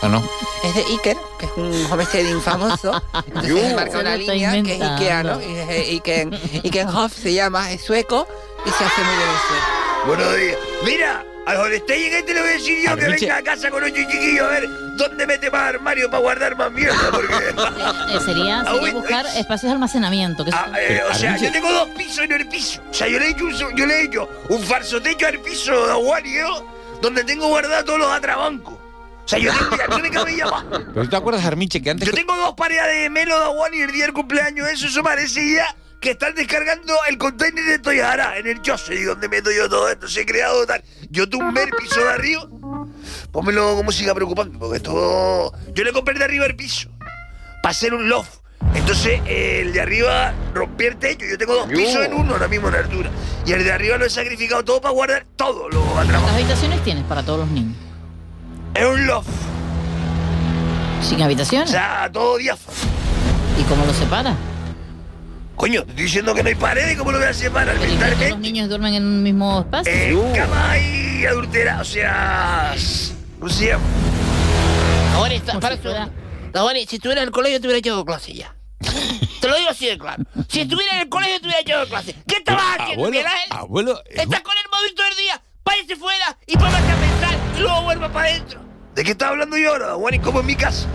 Ah, 0.03 0.09
no. 0.09 0.23
Es 0.63 0.75
de 0.75 0.85
Iker, 0.93 1.17
que 1.39 1.47
es 1.47 1.53
un 1.57 1.91
homestaying 1.91 2.41
famoso. 2.41 3.01
Entonces 3.27 3.75
marca 3.75 3.99
una 3.99 4.17
línea 4.17 4.63
que 4.63 4.75
es. 4.75 4.81
Ikeano. 4.83 5.41
Y 5.41 5.55
es 5.57 5.69
eh, 5.71 5.91
Iken, 5.95 6.35
Ikenhof 6.65 7.13
se 7.15 7.33
llama, 7.33 7.73
es 7.73 7.83
sueco 7.83 8.27
y 8.67 8.71
se 8.71 8.85
hace 8.85 9.03
muy 9.03 9.17
bien 9.17 9.29
el 9.29 9.37
sueco. 9.49 10.07
Buenos 10.07 10.37
días. 10.37 10.57
Mira, 10.85 11.25
al 11.47 11.57
Holstein 11.57 12.13
este 12.13 12.35
le 12.35 12.41
voy 12.41 12.51
a 12.51 12.53
decir 12.53 12.79
yo 12.87 12.97
que 12.97 13.05
Armiche. 13.05 13.27
venga 13.27 13.39
a 13.39 13.43
casa 13.43 13.71
con 13.71 13.83
un 13.83 13.91
chiquillo 13.93 14.45
a 14.45 14.49
ver 14.49 14.69
dónde 14.99 15.27
mete 15.27 15.51
más 15.51 15.63
armario 15.63 16.11
para 16.11 16.21
guardar 16.21 16.57
más 16.57 16.71
mierda, 16.71 17.11
porque... 17.11 17.35
Eh, 18.15 18.21
sería, 18.25 18.61
Ah, 18.61 18.75
sería 18.75 18.93
buscar 18.93 19.27
espacios 19.27 19.63
de 19.71 19.73
almacenamiento. 19.73 20.45
Que 20.45 20.51
Ah, 20.53 20.71
eh, 20.79 21.01
o 21.11 21.15
sea, 21.15 21.37
yo 21.39 21.51
tengo 21.53 21.71
dos 21.73 21.89
pisos 21.97 22.19
en 22.19 22.33
el 22.33 22.49
piso. 22.49 22.83
O 22.91 22.95
sea, 22.95 23.09
yo 23.09 23.19
le 23.19 23.27
he 23.27 23.31
hecho 23.31 23.45
un, 23.45 23.77
yo 23.77 23.87
le 23.87 23.95
he 23.95 24.05
hecho 24.05 24.29
un 24.51 24.63
falso 24.63 25.01
techo 25.01 25.27
al 25.27 25.39
piso 25.41 25.87
de 25.87 25.93
Aguario, 25.93 26.67
donde 27.01 27.25
tengo 27.25 27.49
guardado 27.49 27.85
todos 27.85 27.99
los 28.01 28.11
atrabancos. 28.11 28.75
O 28.75 29.29
sea, 29.31 29.39
yo 29.39 29.53
tengo, 29.53 29.77
no 29.89 29.99
me 29.99 30.11
más. 30.45 30.65
Pero 30.71 31.03
tú 31.05 31.09
te 31.11 31.17
acuerdas, 31.17 31.45
Armiche, 31.45 31.83
que 31.83 31.91
antes. 31.91 32.09
Yo 32.09 32.15
tengo 32.15 32.35
dos 32.37 32.55
parejas 32.55 32.87
de 32.89 33.11
melo 33.11 33.39
de 33.39 33.45
Aguani 33.45 33.81
el 33.83 33.93
día 33.93 34.05
del 34.05 34.15
cumpleaños. 34.15 34.67
Eso, 34.69 34.87
eso 34.87 35.03
parece 35.03 35.53
ya 35.55 35.77
que 36.01 36.13
están 36.13 36.35
descargando 36.35 36.95
el 37.11 37.19
container 37.19 37.63
de 37.65 37.79
Toyara 37.79 38.39
en 38.39 38.47
el 38.47 38.63
Jose, 38.65 39.05
donde 39.05 39.29
meto 39.29 39.51
yo 39.51 39.69
todo 39.69 39.89
esto. 39.91 40.09
Se 40.09 40.23
he 40.23 40.27
creado 40.27 40.65
tal. 40.65 40.83
Yo 41.11 41.29
tumbé 41.29 41.65
el 41.65 41.71
piso 41.71 42.01
de 42.03 42.11
arriba. 42.11 42.49
Pónmelo 43.33 43.77
como 43.77 43.93
siga 43.93 44.15
preocupando, 44.15 44.59
porque 44.59 44.77
esto. 44.79 45.53
Yo 45.75 45.85
le 45.85 45.93
compré 45.93 46.15
el 46.15 46.19
de 46.19 46.25
arriba 46.25 46.47
el 46.47 46.57
piso. 46.57 46.89
Para 47.63 47.71
hacer 47.71 47.95
un 47.95 48.09
loft. 48.09 48.39
Entonces, 48.75 49.21
el 49.27 49.73
de 49.73 49.81
arriba 49.81 50.35
rompí 50.55 50.87
el 50.87 50.97
techo. 50.97 51.27
Yo 51.31 51.39
tengo 51.39 51.55
dos 51.55 51.69
pisos 51.69 52.05
en 52.05 52.15
uno 52.15 52.33
ahora 52.33 52.49
mismo 52.49 52.69
en 52.69 52.75
altura. 52.75 53.11
Y 53.47 53.53
el 53.53 53.65
de 53.65 53.73
arriba 53.73 53.97
lo 53.99 54.07
he 54.07 54.11
sacrificado 54.11 54.65
todo 54.65 54.81
para 54.81 54.93
guardar 54.93 55.27
todo 55.37 55.69
lo 55.69 55.81
atrapado. 55.81 56.09
¿Cuántas 56.09 56.35
habitaciones 56.35 56.83
tienes 56.85 57.05
para 57.05 57.23
todos 57.23 57.41
los 57.41 57.49
niños? 57.49 57.77
Es 58.75 58.85
un 58.85 59.07
loft. 59.07 59.29
¿Sin 61.03 61.23
habitaciones? 61.23 61.69
O 61.69 61.73
sea, 61.73 62.11
todo 62.13 62.37
diáfano. 62.39 62.77
¿Y 63.59 63.63
cómo 63.65 63.85
lo 63.85 63.93
separa? 63.93 64.35
Coño, 65.57 65.83
te 65.83 65.91
estoy 65.91 66.05
diciendo 66.05 66.35
que 66.35 66.43
no 66.43 66.49
hay 66.49 66.55
paredes, 66.55 66.97
¿cómo 66.97 67.11
lo 67.11 67.19
voy 67.19 67.27
a 67.27 67.35
separar? 67.35 67.75
¿Pero 67.79 67.85
y 67.85 67.89
que 67.89 67.93
Mentalmente. 67.99 68.31
¿Los 68.31 68.39
niños 68.39 68.69
duermen 68.69 68.95
en 68.95 69.05
un 69.05 69.23
mismo 69.23 69.61
espacio? 69.61 69.93
Eh, 69.93 70.33
cama 70.37 70.79
y 70.79 71.27
adultera, 71.27 71.81
o 71.81 71.85
sea. 71.85 72.75
¿Cómo 73.39 73.51
se 73.51 73.67
llama? 73.69 73.85
Ahora 75.15 75.35
está, 75.35 75.59
para. 75.61 75.77
Ahora, 76.55 76.79
si 76.89 76.97
estuviera 76.97 77.23
en 77.23 77.29
el 77.29 77.33
colegio, 77.33 77.61
te 77.61 77.67
hubiera 77.67 77.79
echado 77.79 78.05
clase 78.05 78.33
ya. 78.35 78.55
Te 79.41 79.49
lo 79.49 79.57
digo 79.57 79.71
así 79.71 79.87
de 79.87 79.99
claro. 79.99 80.25
Si 80.49 80.61
estuviera 80.61 80.97
en 80.97 81.03
el 81.03 81.09
colegio, 81.09 81.41
te 81.41 81.47
hubiera 81.47 81.61
echado 81.61 81.87
clase. 81.87 82.15
¿Qué 82.27 82.37
estabas 82.37 82.63
haciendo, 82.79 83.05
Abuelo, 83.05 83.11
Miguel 83.11 83.27
Ángel? 83.27 83.49
abuelo. 83.51 83.99
eh, 84.07 84.23
Estás 84.23 84.41
con 84.41 84.55
el 84.57 84.71
móvil 84.71 84.95
todo 84.95 85.07
el 85.07 85.17
día. 85.17 85.43
Váyase 85.65 85.97
fuera 85.97 86.39
y 86.47 86.57
póngase 86.57 86.91
a 86.93 86.97
pensar 86.97 87.35
y 87.57 87.61
luego 87.61 87.83
vuelva 87.83 88.09
para 88.13 88.29
adentro. 88.31 88.61
¿De 88.95 89.05
qué 89.05 89.11
estás 89.13 89.29
hablando 89.31 89.57
yo 89.57 89.71
ahora, 89.73 89.95
Juan? 89.95 90.15
¿Y 90.15 90.19
cómo 90.19 90.41
en 90.41 90.47
mi 90.47 90.57
casa? 90.57 90.87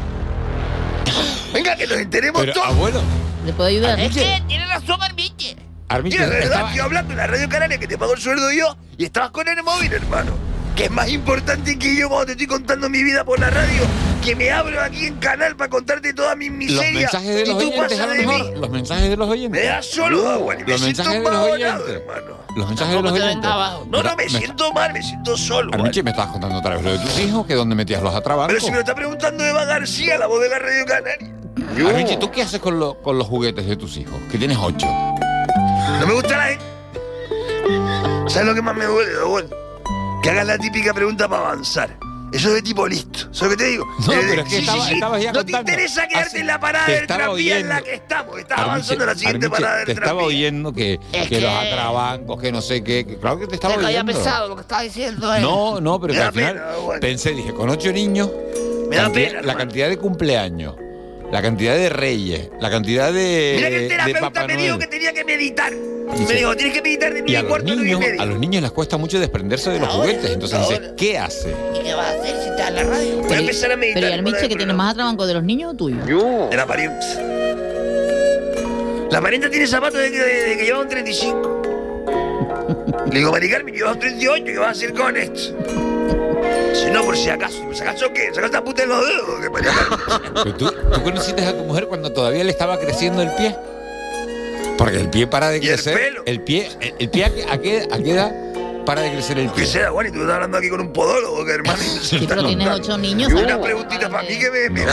Venga, 1.54 1.76
que 1.76 1.86
nos 1.88 1.98
enteremos 1.98 2.42
Pero, 2.42 2.54
todos. 2.54 2.68
abuelo. 2.68 3.02
¿Le 3.46 3.54
puedo 3.54 3.70
ayudar? 3.70 4.00
Es 4.00 4.14
que 4.16 4.42
tiene 4.48 4.66
razón, 4.66 5.02
Armiche. 5.02 5.56
Armiche, 5.90 6.18
Mira, 6.18 6.30
de 6.30 6.36
verdad, 6.36 6.52
estaba- 6.52 6.68
estoy 6.70 6.82
hablando 6.86 7.12
en 7.12 7.18
la 7.18 7.28
Radio 7.28 7.50
Canaria 7.50 7.78
que 7.78 7.88
te 7.88 7.98
pago 7.98 8.14
el 8.14 8.22
sueldo 8.22 8.52
yo 8.52 8.76
y 8.98 9.06
estabas 9.06 9.32
con 9.32 9.48
el 9.48 9.62
móvil, 9.64 9.94
hermano. 9.94 10.32
Que 10.76 10.86
es 10.86 10.92
más 10.92 11.08
importante 11.10 11.78
que 11.78 11.96
yo 11.96 12.10
cuando 12.10 12.26
te 12.28 12.32
estoy 12.34 12.48
contando 12.48 12.90
mi 12.90 13.04
vida 13.04 13.24
por 13.24 13.40
la 13.40 13.50
radio, 13.52 13.84
que 14.24 14.36
me 14.36 14.50
abro 14.52 14.82
aquí 14.82 15.06
en 15.06 15.16
canal 15.18 15.56
para 15.56 15.70
contarte 15.70 16.14
toda 16.14 16.36
mi 16.36 16.48
Los 16.50 16.58
miseria. 16.58 17.00
mensajes 17.02 17.36
de 17.36 17.42
y 17.44 17.46
los 17.46 17.58
tú 17.60 17.68
oyentes, 17.70 18.00
a 18.00 18.04
pasas 18.04 18.08
lo 18.08 18.14
de 18.14 18.20
mejor. 18.28 18.54
mí. 18.56 18.60
Los 18.62 18.70
mensajes 18.72 19.10
de 19.10 19.18
los 19.18 19.30
oyentes. 19.30 19.62
Me 19.62 19.68
das 19.68 19.86
solo 19.86 20.30
agua, 20.30 20.56
me 20.56 20.62
Los 20.66 20.82
siento 20.82 21.04
mensajes 21.04 21.24
de 21.24 21.30
los 21.30 21.50
oyentes. 21.52 21.90
hermano. 21.90 22.38
Los 22.56 22.68
mensajes 22.68 22.96
de 22.96 23.02
los 23.02 23.12
oyentes. 23.12 23.52
abajo. 23.52 23.88
No, 23.90 24.04
no, 24.04 24.16
me 24.16 24.30
siento 24.30 24.74
mal, 24.74 24.94
me 24.94 25.04
siento 25.04 25.38
solo. 25.38 25.72
Anoche 25.74 26.02
me 26.04 26.10
estabas 26.12 26.32
contando 26.32 26.58
otra 26.58 26.76
vez 26.76 26.84
lo 26.84 26.92
de 26.92 27.00
tus 27.00 27.20
hijos, 27.20 27.46
que 27.46 27.54
dónde 27.56 27.76
metías 27.76 28.02
los 28.02 28.16
atrabancos. 28.16 28.54
Pero 28.54 28.66
si 28.66 28.72
me 28.72 28.76
lo 28.78 28.82
está 28.82 28.96
preguntando 28.96 29.44
Eva 29.46 29.66
García, 29.66 30.18
la 30.18 30.26
voz 30.28 30.42
de 30.42 30.50
la 30.50 30.60
Radio 30.60 30.86
Canaria. 30.86 31.34
Richie, 31.98 32.18
¿tú 32.18 32.32
qué 32.32 32.42
haces 32.42 32.60
con, 32.60 32.80
lo- 32.80 32.96
con 33.02 33.18
los 33.18 33.28
juguetes 33.28 33.66
de 33.68 33.76
tus 33.76 33.98
hijos? 33.98 34.16
Que 34.32 34.38
tienes 34.40 34.58
ocho. 34.60 34.88
No 34.88 36.08
me 36.08 36.14
gusta 36.14 36.38
la 36.38 36.46
gente. 36.46 36.66
¿Sabes 38.28 38.48
lo 38.48 38.56
que 38.56 38.62
más 38.62 38.76
me 38.76 38.86
duele, 38.86 39.12
Don 39.14 39.63
Que 40.24 40.30
hagas 40.30 40.48
la 40.48 40.58
típica 40.58 40.94
pregunta 40.94 41.28
para 41.28 41.42
avanzar. 41.50 41.98
Eso 42.32 42.48
es 42.48 42.56
de 42.56 42.62
tipo 42.64 42.88
listo. 42.88 43.28
¿Sabes 43.32 43.42
lo 43.42 43.50
que 43.52 43.58
te 43.58 43.70
digo? 43.70 43.86
No, 44.08 44.14
Eh, 44.14 44.18
pero 44.28 44.42
es 44.42 44.50
que 44.50 44.56
sí, 44.56 44.62
estaba- 44.62 44.82
sí, 44.82 44.88
sí. 44.88 44.94
estabas 44.96 45.22
ya 45.22 45.32
No 45.34 45.46
te 45.46 45.52
interesa 45.52 46.08
quedarte 46.08 46.28
Así- 46.30 46.38
en 46.40 46.48
la 46.48 46.60
parada 46.60 46.86
te 46.88 46.92
del 46.94 47.08
tranvía 47.08 47.60
en 47.60 47.70
la 47.70 47.82
que 47.84 47.94
estamos. 47.94 48.40
Estás 48.40 48.58
Armiche, 48.58 48.72
avanzando 48.72 49.04
a 49.04 49.08
la 49.08 49.14
siguiente 49.16 49.46
Armiche, 49.46 49.62
parada 49.62 49.80
te 49.82 49.86
del 49.86 49.98
estaba 49.98 50.08
tranvía. 50.20 50.28
oyendo 50.28 50.74
que, 50.74 51.00
Es 51.12 51.28
que 51.30 51.42
los 51.42 51.52
atrabancos, 51.52 52.42
que 52.42 52.52
no 52.52 52.62
sé 52.62 52.84
qué. 52.84 53.06
que 53.06 53.18
claro 53.20 53.38
que 53.38 53.46
te 53.48 53.56
estaba 53.56 53.76
oyendo. 53.76 54.12
pesado 54.14 54.48
lo 54.48 54.56
que 54.56 54.62
estaba 54.62 54.82
diciendo. 54.82 55.36
¿eh? 55.36 55.42
No, 55.42 55.80
no, 55.80 56.00
pero 56.00 56.14
que 56.14 56.22
al 56.22 56.32
final 56.34 56.54
pena, 56.56 56.66
bueno. 56.82 57.02
pensé, 57.02 57.32
dije, 57.34 57.54
con 57.54 57.70
ocho 57.70 57.92
niños, 57.92 58.32
Me 58.90 58.96
da 58.96 59.04
cantidad- 59.04 59.12
pena, 59.14 59.34
la 59.34 59.40
hermano. 59.40 59.58
cantidad 59.60 59.90
de 59.90 59.98
cumpleaños, 59.98 60.76
la 61.34 61.42
cantidad 61.42 61.76
de 61.76 61.90
reyes, 61.90 62.50
la 62.62 62.70
cantidad 62.70 63.12
de, 63.12 63.54
Mira 63.58 63.70
que 63.70 63.76
el 63.78 63.88
terapeuta 63.90 64.46
me 64.46 64.56
dijo 64.56 64.78
que 64.78 64.86
tenía 64.86 65.12
que 65.14 65.26
meditar. 65.26 65.74
Dice- 65.74 66.32
me 66.32 66.40
dijo, 66.40 66.56
tienes 66.56 66.76
que 66.76 66.82
meditar 66.84 67.12
de 67.12 67.20
Y 67.22 67.24
mil 67.24 67.36
a 67.36 67.42
los, 67.42 67.50
cuarto, 67.50 67.74
y 67.74 67.76
niños, 67.76 68.00
medio. 68.02 68.22
a 68.22 68.26
los 68.28 68.38
niños 68.40 68.62
les 68.62 68.72
cuesta 68.72 68.98
mucho 68.98 69.20
desprenderse 69.20 69.72
de 69.72 69.80
los 69.80 69.90
Ahora, 69.90 70.02
juguetes. 70.12 70.30
Entonces 70.32 70.60
dice, 70.60 70.74
ahora. 70.76 70.96
¿qué 70.96 71.18
hace? 71.18 71.50
¿Y 71.74 71.80
qué 71.84 71.94
vas 71.96 72.06
a 72.06 72.10
hacer 72.22 72.36
si 72.44 72.50
estás 72.50 72.70
en 72.70 72.76
la 72.76 72.84
radio? 72.84 73.18
Voy 73.24 73.34
a 73.34 73.40
empezar 73.40 73.72
a 73.72 73.76
meditar. 73.78 74.02
Pero 74.04 74.10
¿y 74.10 74.14
Armiche, 74.20 74.38
del 74.42 74.50
que 74.50 74.56
tiene 74.58 74.74
más 74.74 74.92
atrabanco 74.92 75.26
de 75.26 75.34
los 75.34 75.44
niños 75.44 75.74
o 75.74 75.76
tuyo? 75.76 76.50
De 76.52 76.56
la 76.56 76.68
parienta. 76.68 77.06
La 79.10 79.20
parienta 79.22 79.50
tiene 79.50 79.66
zapatos 79.66 80.00
de 80.02 80.12
que, 80.12 80.20
de 80.20 80.58
que 80.58 80.66
lleva 80.66 80.82
un 80.82 80.88
35. 80.88 81.62
Le 83.12 83.18
digo, 83.20 83.32
Mari 83.32 83.50
Carmen, 83.50 83.74
lleva 83.74 83.94
un 83.94 84.00
38, 84.00 84.46
¿qué 84.46 84.58
vas 84.60 84.68
a 84.68 84.72
hacer 84.72 84.94
con 84.94 85.18
esto? 85.18 85.56
Si 86.74 86.90
no, 86.92 87.04
por 87.04 87.16
si 87.18 87.30
acaso. 87.30 87.62
¿Si 87.74 87.82
acaso 87.82 88.12
qué? 88.14 88.34
¿Sacaste 88.34 88.58
la 88.58 88.64
puta 88.64 88.84
en 88.84 88.90
los 88.90 89.06
dedos? 89.06 89.30
Pero 90.44 90.56
tú, 90.56 90.72
¿Tú 90.94 91.04
conociste 91.04 91.46
a 91.46 91.56
tu 91.58 91.64
mujer 91.64 91.88
cuando 91.88 92.12
todavía 92.12 92.44
le 92.44 92.52
estaba 92.52 92.80
creciendo 92.80 93.22
el 93.22 93.30
pie? 93.36 93.56
Porque 94.78 94.98
el 95.00 95.10
pie 95.10 95.28
para 95.28 95.50
de 95.50 95.58
¿Y 95.58 95.68
el 95.68 95.74
crecer. 95.76 95.96
pelo? 95.98 96.24
El 96.26 96.42
pie, 96.42 96.70
el, 96.82 96.94
el 97.00 97.10
pie 97.10 97.26
a, 97.26 97.30
qué- 97.34 97.44
a 97.50 97.58
qué, 97.62 97.88
a 97.92 97.98
qué 98.00 98.12
edad 98.12 98.32
para 98.86 99.02
de 99.02 99.12
crecer 99.14 99.38
el 99.40 99.48
¿Qué 99.52 99.58
pie. 99.62 99.66
sea, 99.66 99.92
Juan? 99.92 100.08
Y 100.08 100.12
tú 100.12 100.20
estás 100.22 100.34
hablando 100.36 100.58
aquí 100.58 100.70
con 100.70 100.82
un 100.82 100.92
podólogo, 100.92 101.46
que 101.46 101.52
hermano. 101.54 101.78
Sí, 102.02 102.26
pero 102.28 102.46
tienes 102.46 102.68
ocho 102.68 102.98
niños, 102.98 103.30
Y 103.32 103.34
una 103.36 103.62
preguntita 103.62 104.10
para 104.10 104.24
mí 104.28 104.38
que 104.40 104.50
me, 104.52 104.70
me, 104.72 104.86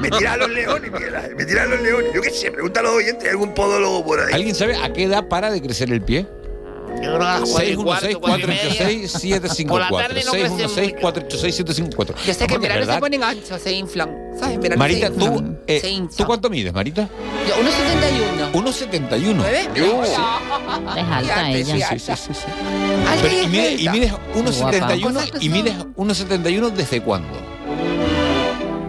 me 0.00 0.10
tira 0.10 0.32
a 0.32 0.36
los 0.38 0.48
leones, 0.50 0.90
Miguel 0.90 1.14
Ángel, 1.14 1.36
Me 1.36 1.44
tira 1.44 1.62
a 1.62 1.66
los 1.66 1.80
leones. 1.80 2.10
Yo 2.14 2.22
qué 2.22 2.30
sé, 2.30 2.50
pregunta 2.50 2.80
a 2.80 2.82
los 2.84 2.92
oyentes, 2.94 3.24
¿hay 3.24 3.30
algún 3.30 3.54
podólogo 3.54 4.04
por 4.04 4.18
ahí? 4.20 4.32
¿Alguien 4.32 4.54
sabe 4.54 4.76
a 4.76 4.92
qué 4.92 5.04
edad 5.04 5.28
para 5.28 5.50
de 5.52 5.60
crecer 5.62 5.92
el 5.92 6.00
pie? 6.00 6.26
Yo 6.96 7.00
creo 7.00 7.18
que 7.18 7.24
a 7.24 7.40
las 7.40 7.50
cuatro 7.50 7.70
y 7.70 7.74
cuarto, 7.76 8.20
cuatro 8.20 8.52
y 8.52 8.56
media. 8.56 9.66
Por 9.68 9.80
la 9.80 9.88
616-486-754. 9.88 9.98
tarde 9.98 10.24
no 10.24 10.32
crece 10.32 10.68
616-486-754. 11.00 12.14
Yo 12.26 12.34
sé 12.34 12.46
que 12.46 12.54
en 12.54 12.60
verano 12.60 12.92
se 12.92 13.00
ponen 13.00 13.22
anchos, 13.22 13.60
se 13.62 13.72
inflan. 13.72 14.28
¿Sabes? 14.38 14.58
Verano 14.60 14.78
Marita, 14.78 15.08
se 15.08 15.14
¿tú, 15.14 15.56
eh, 15.66 15.80
se 15.80 15.90
inflan. 15.90 16.16
¿tú 16.16 16.24
cuánto 16.24 16.50
mides, 16.50 16.72
Marita? 16.72 17.08
Yo, 17.48 17.54
1,71. 17.56 18.52
1,71. 18.52 19.34
¿Me 19.34 19.50
ves? 19.50 19.68
Yo, 19.74 20.04
sí. 20.04 20.12
Es 20.12 21.04
alta 21.10 21.50
ella. 21.50 21.88
Sí, 21.90 21.98
sí, 21.98 22.12
sí, 22.16 22.34
sí. 22.34 22.44
Alta 23.08 23.22
Pero, 23.22 23.34
y 23.34 23.84
y, 23.84 23.88
mides 23.88 24.12
Guapa. 24.12 24.94
1,71 24.94 25.38
y 25.40 25.48
mides 25.48 25.74
1,71 25.96 26.70
desde 26.70 27.00
cuándo? 27.00 27.47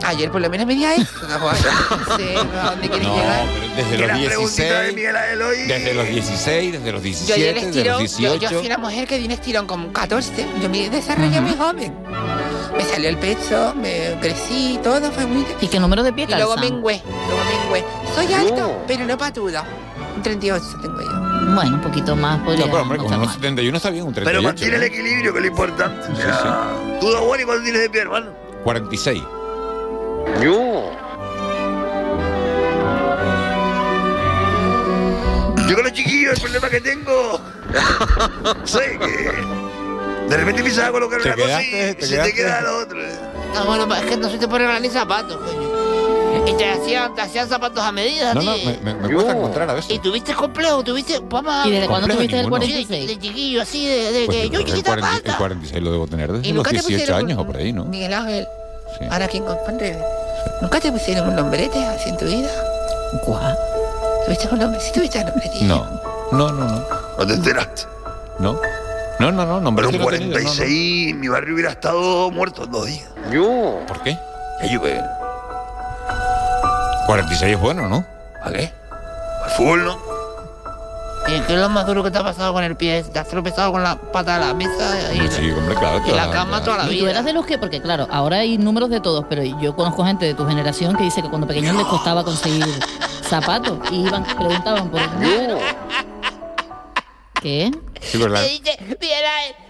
Ayer 0.09 0.31
por 0.31 0.41
lo 0.41 0.49
menos 0.49 0.65
medía 0.65 0.95
esto. 0.95 1.27
No 1.27 2.17
sé 2.17 2.35
a 2.35 2.69
dónde 2.71 2.89
quieres 2.89 3.07
No, 3.07 3.15
llegar. 3.15 3.45
pero 3.75 3.75
desde 3.75 3.97
los 3.99 4.07
la 4.07 4.13
preguntita 4.27 4.63
de 4.63 4.91
16, 4.91 4.95
Miguel 4.95 5.15
Ángel 5.15 5.41
hoy. 5.41 5.57
desde 5.67 5.93
los 5.93 6.07
16, 6.07 6.71
desde 6.73 6.91
los 6.91 7.03
Yo 7.03 7.35
ayer 7.35 7.35
17, 7.35 7.49
el 7.49 7.53
desde 7.55 7.69
los 7.89 8.01
estirón, 8.01 8.01
yo, 8.19 8.29
18. 8.39 8.39
yo 8.51 8.57
fui 8.59 8.67
una 8.67 8.77
mujer 8.79 9.07
que 9.07 9.17
di 9.19 9.25
un 9.25 9.31
estirón 9.31 9.67
con 9.67 9.93
14. 9.93 10.45
Yo 10.61 10.69
me 10.69 10.89
desarrollé 10.89 11.41
muy 11.41 11.53
joven. 11.55 11.93
Me 12.75 12.83
salió 12.85 13.09
el 13.09 13.17
pecho, 13.17 13.73
me 13.75 14.17
crecí, 14.21 14.79
todo 14.83 15.11
fue 15.11 15.25
muy... 15.25 15.45
¿Y 15.61 15.67
qué 15.67 15.79
número 15.79 16.01
de 16.01 16.13
pie 16.13 16.25
Y 16.29 16.33
luego 16.33 16.55
mengué, 16.57 17.01
luego 17.27 17.43
mengué. 17.67 17.85
Soy 18.15 18.33
alto, 18.33 18.83
pero 18.87 19.05
no 19.05 19.17
patuda. 19.17 19.63
Un 20.15 20.23
38 20.23 20.65
tengo 20.81 21.01
yo. 21.01 21.53
Bueno, 21.53 21.75
un 21.75 21.81
poquito 21.81 22.15
más 22.15 22.39
podría 22.41 22.65
No, 22.65 22.71
pero 22.71 22.81
hombre, 22.83 22.97
no 22.97 23.03
con 23.05 23.19
mal. 23.19 23.27
1,71 23.27 23.75
está 23.75 23.89
bien, 23.89 24.05
un 24.05 24.13
38. 24.13 24.23
Pero 24.25 24.41
mantiene 24.41 24.75
el 24.77 24.83
equilibrio, 24.83 25.33
que 25.33 25.39
es 25.39 25.45
lo 25.45 25.51
importante. 25.51 26.11
O 26.11 26.15
sea, 26.15 26.67
Tú, 26.99 27.09
Don 27.11 27.23
Juan, 27.25 27.39
¿y 27.41 27.43
cuánto 27.43 27.63
tienes 27.63 27.81
de 27.81 27.89
pie, 27.89 28.01
hermano? 28.01 28.31
46. 28.63 29.23
Yo. 30.41 30.91
Yo 35.67 35.75
con 35.75 35.83
los 35.83 35.93
chiquillos, 35.93 36.33
el 36.35 36.41
problema 36.41 36.69
que 36.69 36.81
tengo. 36.81 37.41
sé 38.65 38.97
que. 38.99 39.31
De 40.29 40.37
repente 40.37 40.59
empiezas 40.61 40.85
a 40.87 40.91
colocar 40.91 41.21
Te 41.21 41.27
una 41.29 41.35
cosa 41.35 41.63
y 41.63 41.93
te 41.95 42.05
se 42.05 42.17
te 42.17 42.33
queda 42.33 42.61
lo 42.61 42.77
otro. 42.79 42.99
Ah, 43.55 43.63
bueno, 43.65 43.93
es 43.95 44.01
que 44.05 44.17
no 44.17 44.29
se 44.29 44.37
te 44.37 44.47
ponen 44.47 44.81
ni 44.81 44.89
zapatos, 44.89 45.37
coño. 45.37 45.69
Y 46.47 46.53
te 46.55 46.69
hacían, 46.69 47.13
te 47.15 47.21
hacían 47.21 47.49
zapatos 47.49 47.83
a 47.83 47.91
medida, 47.91 48.33
No, 48.35 48.41
me, 48.43 48.77
me- 48.83 48.93
me 48.93 49.13
cuesta 49.13 49.33
encontrar 49.33 49.69
a 49.69 49.73
veces. 49.73 49.91
¿Y 49.91 49.99
tuviste 49.99 50.33
complejo? 50.33 50.83
¿Tuviste? 50.83 51.19
Vamos 51.19 51.65
¿Y 51.65 51.71
desde 51.71 51.87
cuándo 51.87 52.07
Complejo 52.07 52.19
tuviste 52.19 52.35
el 52.37 52.43
ninguno. 52.43 52.61
Sí, 52.65 52.71
de, 52.71 52.85
46? 52.85 53.07
de 53.07 53.19
chiquillo, 53.27 53.61
así, 53.63 53.85
de, 53.87 54.11
de 54.11 54.25
Pues 54.25 54.37
que 54.37 54.43
el, 54.43 54.49
yo 54.51 54.59
el 54.59 54.65
chiquita 54.65 54.89
40 54.91 55.15
el 55.17 55.21
pata. 55.23 55.37
46 55.37 55.83
lo 55.83 55.91
debo 55.91 56.07
tener 56.07 56.31
desde 56.31 56.47
¿Y 56.47 56.53
los 56.53 56.57
nunca 56.57 56.69
te 56.69 56.75
18 56.77 56.97
pusieron 56.99 57.25
años 57.25 57.39
o 57.39 57.45
por 57.45 57.57
ahí, 57.57 57.73
¿no? 57.73 57.85
Miguel 57.85 58.13
Ángel, 58.13 58.47
Sí. 58.99 59.07
ahora 59.09 59.27
quien 59.27 59.45
compone. 59.45 59.97
¿Nunca 60.61 60.79
te 60.79 60.91
pusieron 60.91 61.29
un 61.29 61.35
nombrete 61.35 61.85
así 61.85 62.09
en 62.09 62.17
tu 62.17 62.25
vida? 62.25 62.49
Guau. 63.25 63.55
¿Tuviste 64.25 64.47
un 64.51 64.59
nombre? 64.59 64.79
Sí, 64.79 64.91
tuviste 64.93 65.19
un 65.19 65.25
nombre, 65.25 65.49
tío. 65.49 65.67
No, 65.67 66.01
no, 66.31 66.51
no, 66.51 66.65
no. 66.65 66.85
¿No 67.17 67.27
te 67.27 67.33
enteraste? 67.33 67.83
No, 68.39 68.59
no, 69.19 69.31
no, 69.31 69.45
no, 69.45 69.59
nombre 69.59 69.85
Pero 69.87 69.97
un 69.97 70.03
no 70.05 70.15
he 70.15 70.17
tenido, 70.17 70.37
no, 70.39 70.43
no. 70.45 70.49
46, 70.55 71.15
mi 71.15 71.27
barrio 71.27 71.53
hubiera 71.53 71.71
estado 71.71 72.31
muerto 72.31 72.63
en 72.63 72.71
dos 72.71 72.85
días. 72.85 73.09
Yo. 73.31 73.79
¿Por 73.87 74.01
qué? 74.03 74.17
Yo 74.71 74.81
que. 74.81 75.01
46 77.05 77.53
es 77.55 77.59
bueno, 77.59 77.89
¿no? 77.89 78.05
¿Para 78.43 78.57
qué? 78.57 78.71
Al 79.43 79.51
fútbol, 79.51 79.85
¿no? 79.85 80.08
¿Y 81.35 81.41
qué 81.41 81.53
es 81.53 81.59
lo 81.59 81.69
más 81.69 81.85
duro 81.85 82.03
que 82.03 82.11
te 82.11 82.17
ha 82.17 82.23
pasado 82.23 82.53
con 82.53 82.63
el 82.63 82.75
pie? 82.75 83.03
¿Te 83.03 83.19
has 83.19 83.27
tropezado 83.27 83.71
con 83.71 83.83
la 83.83 83.95
pata 83.95 84.39
de 84.39 84.45
la 84.47 84.53
mesa? 84.53 85.13
Y, 85.13 85.27
Sí, 85.29 85.51
hombre, 85.51 85.75
claro. 85.75 85.97
y 86.05 86.09
la 86.09 86.13
claro, 86.15 86.31
cama 86.31 86.49
claro. 86.61 86.63
toda 86.65 86.77
la 86.77 86.83
¿Y 86.85 86.97
tú 86.97 87.03
vida. 87.05 87.11
eras 87.11 87.25
de 87.25 87.33
los 87.33 87.45
que? 87.45 87.57
Porque 87.57 87.81
claro, 87.81 88.07
ahora 88.11 88.37
hay 88.37 88.57
números 88.57 88.89
de 88.89 88.99
todos, 88.99 89.25
pero 89.29 89.43
yo 89.43 89.75
conozco 89.75 90.05
gente 90.05 90.25
de 90.25 90.33
tu 90.33 90.45
generación 90.47 90.95
que 90.95 91.03
dice 91.03 91.21
que 91.21 91.29
cuando 91.29 91.45
pequeños 91.47 91.75
les 91.75 91.85
costaba 91.85 92.23
conseguir 92.23 92.65
zapatos 93.23 93.77
y 93.91 94.07
iban, 94.07 94.23
preguntaban 94.23 94.89
por 94.89 95.01
el 95.01 95.11
número. 95.13 95.59
¿Qué? 97.41 97.71
Sí, 98.01 98.17
¿verdad? 98.17 98.41
Le 98.41 98.49
dice, 98.49 98.77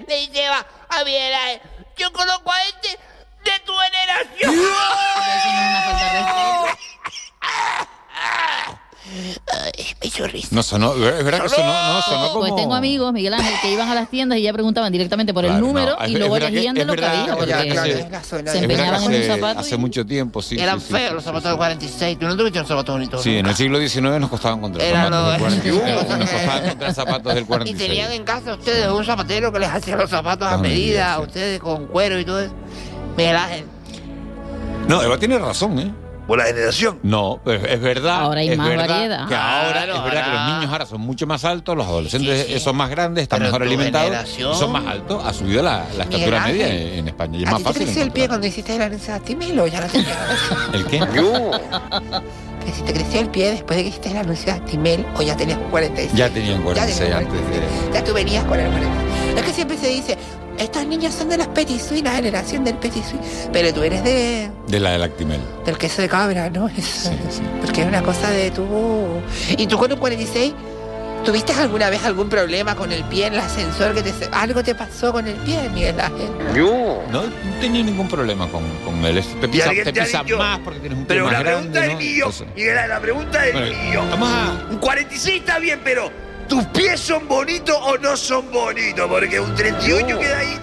le 0.07 0.15
dice, 0.15 0.49
va, 0.49 0.65
a 0.89 0.99
Ángel, 0.99 1.61
yo 1.97 2.11
conozco 2.13 2.51
a 2.51 2.61
este 2.63 2.89
de 2.89 3.59
tu 3.65 3.73
generación. 3.73 4.53
Eso 4.53 4.61
no 4.61 5.33
es 5.33 5.69
una 5.69 5.81
falta 5.81 6.05
de 6.05 6.19
respeto. 6.19 6.77
Ay, 9.51 9.78
me 10.01 10.07
hizo 10.07 10.27
risa. 10.27 10.47
No 10.51 10.63
sonó, 10.63 10.93
es 10.93 11.23
verdad 11.23 11.41
que 11.43 11.49
sonó, 11.49 11.71
no, 11.71 12.01
sonó 12.01 12.27
como... 12.29 12.39
Pues 12.41 12.55
tengo 12.55 12.75
amigos, 12.75 13.13
Miguel 13.13 13.33
Ángel, 13.33 13.53
que 13.61 13.71
iban 13.71 13.89
a 13.89 13.95
las 13.95 14.09
tiendas 14.09 14.37
y 14.39 14.43
ya 14.43 14.53
preguntaban 14.53 14.91
directamente 14.91 15.33
por 15.33 15.45
el 15.45 15.51
Claro, 15.51 15.65
número 15.65 15.95
no, 15.99 16.05
es- 16.05 16.11
y 16.11 16.15
luego 16.17 16.37
elegían 16.37 16.75
de 16.75 16.85
lo 16.85 16.95
que 16.95 17.05
había, 17.05 17.35
porque 17.35 17.53
se, 17.53 18.57
empeñaban 18.59 19.03
en 19.03 19.07
un 19.09 19.15
hace, 19.15 19.27
zapato. 19.27 19.59
hace 19.59 19.75
y- 19.75 19.77
mucho 19.77 20.05
tiempo, 20.05 20.41
sí. 20.41 20.57
Eran 20.59 20.79
sí, 20.79 20.87
sí, 20.87 20.93
feos 20.93 21.07
sí, 21.09 21.13
los 21.15 21.23
sí, 21.23 21.27
zapatos 21.27 21.43
sí. 21.43 21.49
del 21.49 21.57
46. 21.57 22.19
Tú 22.19 22.25
no 22.27 22.37
tuviste 22.37 22.59
unos 22.59 22.67
zapatos 22.69 22.95
bonitos. 22.95 23.23
Sí, 23.23 23.37
en 23.37 23.45
el 23.45 23.55
siglo 23.55 23.79
XIX 23.79 24.19
nos 24.19 24.29
costaba 24.29 24.55
encontrar 24.55 24.85
Era 24.87 25.03
zapatos 25.09 25.31
del 25.31 25.39
46. 25.39 26.19
Nos 26.19 26.29
costaba 26.29 26.57
encontrar 26.65 26.93
zapatos 26.93 27.33
del 27.35 27.43
Y 27.43 27.47
46. 27.47 27.77
tenían 27.89 28.11
en 28.11 28.23
casa 28.23 28.53
ustedes 28.53 28.87
un 28.87 29.05
zapatero 29.05 29.51
que 29.51 29.59
les 29.59 29.69
hacía 29.69 29.95
los 29.95 30.09
zapatos 30.09 30.47
a 30.47 30.57
me 30.57 30.69
medida, 30.69 31.15
sí. 31.17 31.21
ustedes 31.23 31.59
con 31.59 31.87
cuero 31.87 32.19
y 32.19 32.25
todo 32.25 32.39
eso. 32.41 32.53
Miguel 33.17 33.35
Ángel, 33.35 33.65
No, 34.87 35.01
Eva 35.03 35.17
tiene 35.17 35.37
razón, 35.37 35.79
¿eh? 35.79 35.91
Por 36.29 36.37
la 36.37 36.45
generación. 36.45 36.99
No, 37.03 37.41
pero 37.43 37.65
es 37.67 37.81
verdad. 37.81 38.19
Ahora 38.21 38.39
hay 38.39 38.49
es 38.49 38.57
más 38.57 38.69
verdad 38.69 38.87
variedad. 38.87 39.27
Que 39.27 39.35
ahora 39.35 39.71
Claro, 39.83 39.95
es 39.95 40.03
verdad 40.05 40.23
que 40.25 40.29
los 40.31 40.39
ahora- 40.39 40.55
niños 40.59 40.71
ahora 40.71 40.85
son 40.85 41.01
mucho 41.01 41.27
más 41.27 41.43
altos, 41.43 41.75
los 41.75 41.85
adolescentes 41.87 42.45
Sí, 42.47 42.53
sí. 42.53 42.59
son 42.61 42.77
más 42.77 42.89
grandes, 42.89 43.23
están 43.23 43.39
Pero 43.39 43.47
mejor 43.49 43.63
alimentados 43.63 44.05
generación- 44.09 44.51
y 44.53 44.55
son 44.55 44.71
más 44.71 44.85
altos. 44.85 45.25
Ha 45.25 45.33
subido 45.33 45.61
la, 45.63 45.85
la 45.97 46.03
estatura 46.03 46.39
media 46.45 46.67
en, 46.69 46.99
en 46.99 47.07
España 47.09 47.37
y 47.39 47.41
es 47.43 47.47
¿A 47.49 47.51
más 47.51 47.59
te 47.59 47.65
fácil. 47.65 47.83
creció 47.83 48.03
el 48.03 48.11
pie 48.11 48.27
cuando 48.29 48.47
hiciste 48.47 48.77
la 48.77 48.85
Timelo? 49.19 49.67
Ya 49.67 49.81
la 49.81 49.87
tenías. 49.87 50.17
¿El 50.73 50.85
qué? 50.85 50.99
que 52.65 52.71
si 52.73 52.81
te 52.83 52.93
creció 52.93 53.21
el 53.21 53.29
pie 53.29 53.51
después 53.51 53.77
de 53.77 53.83
que 53.83 53.89
hiciste 53.89 54.11
el 54.11 54.17
anuncio 54.17 54.53
de 54.53 54.59
Timel 54.61 55.05
o 55.15 55.21
ya 55.21 55.35
tenías 55.35 55.57
46. 55.71 56.13
Ya 56.13 56.29
tenían 56.29 56.61
46 56.61 56.99
tenías 56.99 57.17
antes 57.19 57.39
de... 57.49 57.93
Ya 57.93 58.03
tú 58.03 58.13
venías 58.13 58.43
con 58.45 58.59
el 58.59 58.67
46. 58.69 59.35
Es 59.37 59.43
que 59.43 59.53
siempre 59.53 59.77
se 59.77 59.87
dice, 59.87 60.17
estas 60.59 60.85
niñas 60.85 61.15
son 61.15 61.29
de 61.29 61.37
las 61.37 61.47
Petit 61.47 61.81
la 62.03 62.11
generación 62.11 62.65
del 62.65 62.75
Petit 62.75 63.05
Pero 63.53 63.73
tú 63.73 63.81
eres 63.81 64.03
de. 64.03 64.51
De 64.67 64.79
la 64.79 64.91
del 64.91 65.03
Actimel. 65.03 65.39
Del 65.65 65.77
queso 65.77 66.01
de 66.01 66.09
cabra, 66.09 66.49
¿no? 66.49 66.67
Sí, 66.69 66.81
sí. 66.81 67.41
Porque 67.61 67.81
es 67.81 67.87
una 67.87 68.03
cosa 68.03 68.29
de 68.29 68.51
tu. 68.51 68.67
Y 69.57 69.67
tú 69.67 69.77
con 69.77 69.91
un 69.91 69.97
46. 69.97 70.53
¿Tuviste 71.23 71.51
alguna 71.53 71.89
vez 71.89 72.03
algún 72.05 72.29
problema 72.29 72.75
con 72.75 72.91
el 72.91 73.03
pie 73.05 73.27
en 73.27 73.33
el 73.33 73.39
ascensor? 73.39 73.93
Que 73.93 74.01
te, 74.03 74.13
¿Algo 74.31 74.63
te 74.63 74.73
pasó 74.75 75.11
con 75.11 75.27
el 75.27 75.35
pie, 75.35 75.69
Miguel 75.69 75.99
Ángel? 75.99 76.29
Yo. 76.55 77.03
No, 77.11 77.23
no 77.23 77.29
tenía 77.59 77.83
ningún 77.83 78.07
problema 78.07 78.47
con, 78.47 78.63
con 78.85 79.03
el... 79.05 79.17
Este. 79.17 79.35
Te 79.35 79.47
pisa, 79.47 80.23
más 80.37 80.59
porque 80.59 80.79
tienes 80.79 80.97
un 80.97 81.05
pie 81.05 81.15
pero 81.15 81.25
más. 81.25 81.33
Pero 81.35 81.43
la 81.43 81.43
pregunta 81.43 81.81
del 81.81 81.97
mío, 81.97 82.31
Miguel, 82.55 82.75
la 82.87 82.99
pregunta 82.99 83.41
del 83.41 83.75
mío. 83.75 84.03
Vamos. 84.11 84.29
Un 84.71 84.77
46 84.77 85.39
está 85.39 85.59
bien, 85.59 85.81
pero 85.83 86.28
tus 86.49 86.65
pies 86.65 86.99
son 86.99 87.27
bonitos 87.27 87.77
o 87.81 87.97
no 87.97 88.17
son 88.17 88.51
bonitos, 88.51 89.07
porque 89.07 89.39
un 89.39 89.55
38 89.55 90.05
uh. 90.05 90.19
queda 90.19 90.39
ahí. 90.39 90.57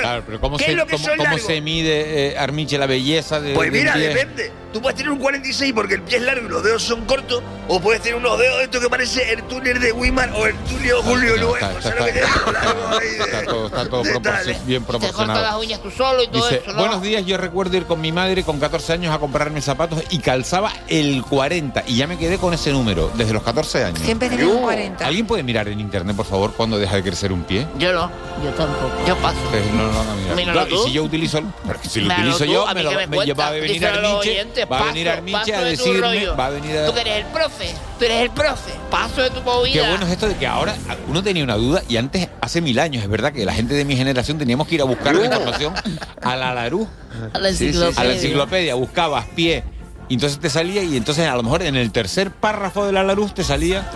Claro, 0.00 0.22
pero 0.24 0.40
¿cómo, 0.40 0.58
se, 0.58 0.76
cómo, 0.76 1.08
cómo 1.16 1.38
se, 1.38 1.60
mide, 1.60 2.28
eh, 2.28 2.38
Armiche, 2.38 2.78
la 2.78 2.86
belleza 2.86 3.40
de.? 3.40 3.54
Pues 3.54 3.70
mira, 3.70 3.96
de 3.96 4.08
depende 4.08 4.63
Tú 4.74 4.82
puedes 4.82 4.96
tener 4.96 5.12
un 5.12 5.20
46 5.20 5.72
porque 5.72 5.94
el 5.94 6.02
pie 6.02 6.16
es 6.16 6.24
largo 6.24 6.48
y 6.48 6.50
los 6.50 6.64
dedos 6.64 6.82
son 6.82 7.04
cortos, 7.04 7.44
o 7.68 7.80
puedes 7.80 8.02
tener 8.02 8.18
unos 8.18 8.36
dedos 8.36 8.58
de 8.58 8.64
esto 8.64 8.80
que 8.80 8.90
parece 8.90 9.32
el 9.32 9.44
túnel 9.44 9.78
de 9.78 9.92
Wiman 9.92 10.32
o 10.34 10.46
el 10.48 10.56
túnel 10.64 10.94
Julio 10.96 11.36
Luego. 11.36 11.56
Está, 11.56 11.70
todo, 13.44 13.66
está 13.66 13.88
todo 13.88 14.02
bien 14.66 14.82
proporcionado. 14.82 15.38
Te 15.38 15.46
las 15.46 15.56
uñas 15.56 15.80
tú 15.80 15.92
solo 15.92 16.24
y 16.24 16.26
todo 16.26 16.48
eso. 16.48 16.74
Buenos 16.74 17.02
días, 17.02 17.24
yo 17.24 17.36
recuerdo 17.36 17.76
ir 17.76 17.84
con 17.84 18.00
mi 18.00 18.10
madre 18.10 18.42
con 18.42 18.58
14 18.58 18.94
años 18.94 19.14
a 19.14 19.20
comprarme 19.20 19.62
zapatos 19.62 20.02
y 20.10 20.18
calzaba 20.18 20.72
el 20.88 21.22
40 21.22 21.84
y 21.86 21.94
ya 21.94 22.08
me 22.08 22.18
quedé 22.18 22.38
con 22.38 22.52
ese 22.52 22.72
número 22.72 23.12
desde 23.14 23.32
los 23.32 23.44
14 23.44 23.84
años. 23.84 24.00
Siempre 24.00 24.28
tenía 24.28 24.48
un 24.48 24.60
40. 24.60 25.06
¿Alguien 25.06 25.24
puede 25.24 25.44
mirar 25.44 25.68
en 25.68 25.78
internet, 25.78 26.16
por 26.16 26.26
favor, 26.26 26.52
cuando 26.52 26.78
deja 26.78 26.96
de 26.96 27.02
crecer 27.04 27.30
un 27.32 27.44
pie? 27.44 27.64
Yo 27.78 27.92
no, 27.92 28.10
yo 28.42 28.50
tampoco. 28.50 28.90
Yo 29.06 29.16
paso. 29.18 29.38
No 29.72 29.84
lo 29.84 29.92
van 29.92 30.08
a 30.08 30.34
mirar. 30.34 30.52
Claro, 30.52 30.74
y 30.74 30.88
si 30.88 30.92
yo 30.92 31.04
utilizo, 31.04 31.38
el, 31.38 31.46
si 31.88 32.00
lo 32.00 32.12
utilizo 32.12 32.44
yo, 32.44 32.66
me, 32.74 32.82
lo, 32.82 32.90
me, 32.90 33.32
va 33.34 33.46
a 33.46 33.50
venir 33.52 33.86
al 33.86 34.02
Nietzsche 34.02 34.63
va 34.64 34.78
a 34.78 34.84
venir 34.86 35.08
Armiche 35.08 35.54
a 35.54 35.60
de 35.60 35.70
decirme, 35.70 36.26
va 36.28 36.46
a 36.46 36.50
venir 36.50 36.78
a... 36.78 36.86
Tú 36.86 36.98
eres 36.98 37.16
el 37.18 37.26
profe, 37.26 37.74
tú 37.98 38.04
eres 38.04 38.22
el 38.22 38.30
profe, 38.30 38.72
paso 38.90 39.22
de 39.22 39.30
tu 39.30 39.42
movida. 39.42 39.72
Qué 39.72 39.88
bueno 39.88 40.06
es 40.06 40.12
esto 40.12 40.28
de 40.28 40.36
que 40.36 40.46
ahora 40.46 40.74
uno 41.08 41.22
tenía 41.22 41.44
una 41.44 41.56
duda 41.56 41.82
y 41.88 41.96
antes, 41.96 42.28
hace 42.40 42.60
mil 42.60 42.78
años, 42.78 43.02
es 43.02 43.08
verdad 43.08 43.32
que 43.32 43.44
la 43.44 43.52
gente 43.52 43.74
de 43.74 43.84
mi 43.84 43.96
generación 43.96 44.38
teníamos 44.38 44.66
que 44.66 44.76
ir 44.76 44.80
a 44.80 44.84
buscar 44.84 45.14
la 45.14 45.24
información 45.24 45.74
a 46.22 46.36
la 46.36 46.54
Larú. 46.54 46.88
A 47.32 47.38
la 47.38 47.48
enciclopedia. 47.48 48.00
A 48.00 48.04
la 48.04 48.14
enciclopedia, 48.14 48.74
buscabas 48.74 49.26
pie. 49.34 49.64
Entonces 50.08 50.38
te 50.38 50.50
salía 50.50 50.82
y 50.82 50.96
entonces 50.96 51.26
a 51.26 51.34
lo 51.34 51.42
mejor 51.42 51.62
en 51.62 51.76
el 51.76 51.90
tercer 51.90 52.30
párrafo 52.30 52.84
de 52.86 52.92
la 52.92 53.02
Larú 53.02 53.28
te 53.28 53.42
salía 53.42 53.90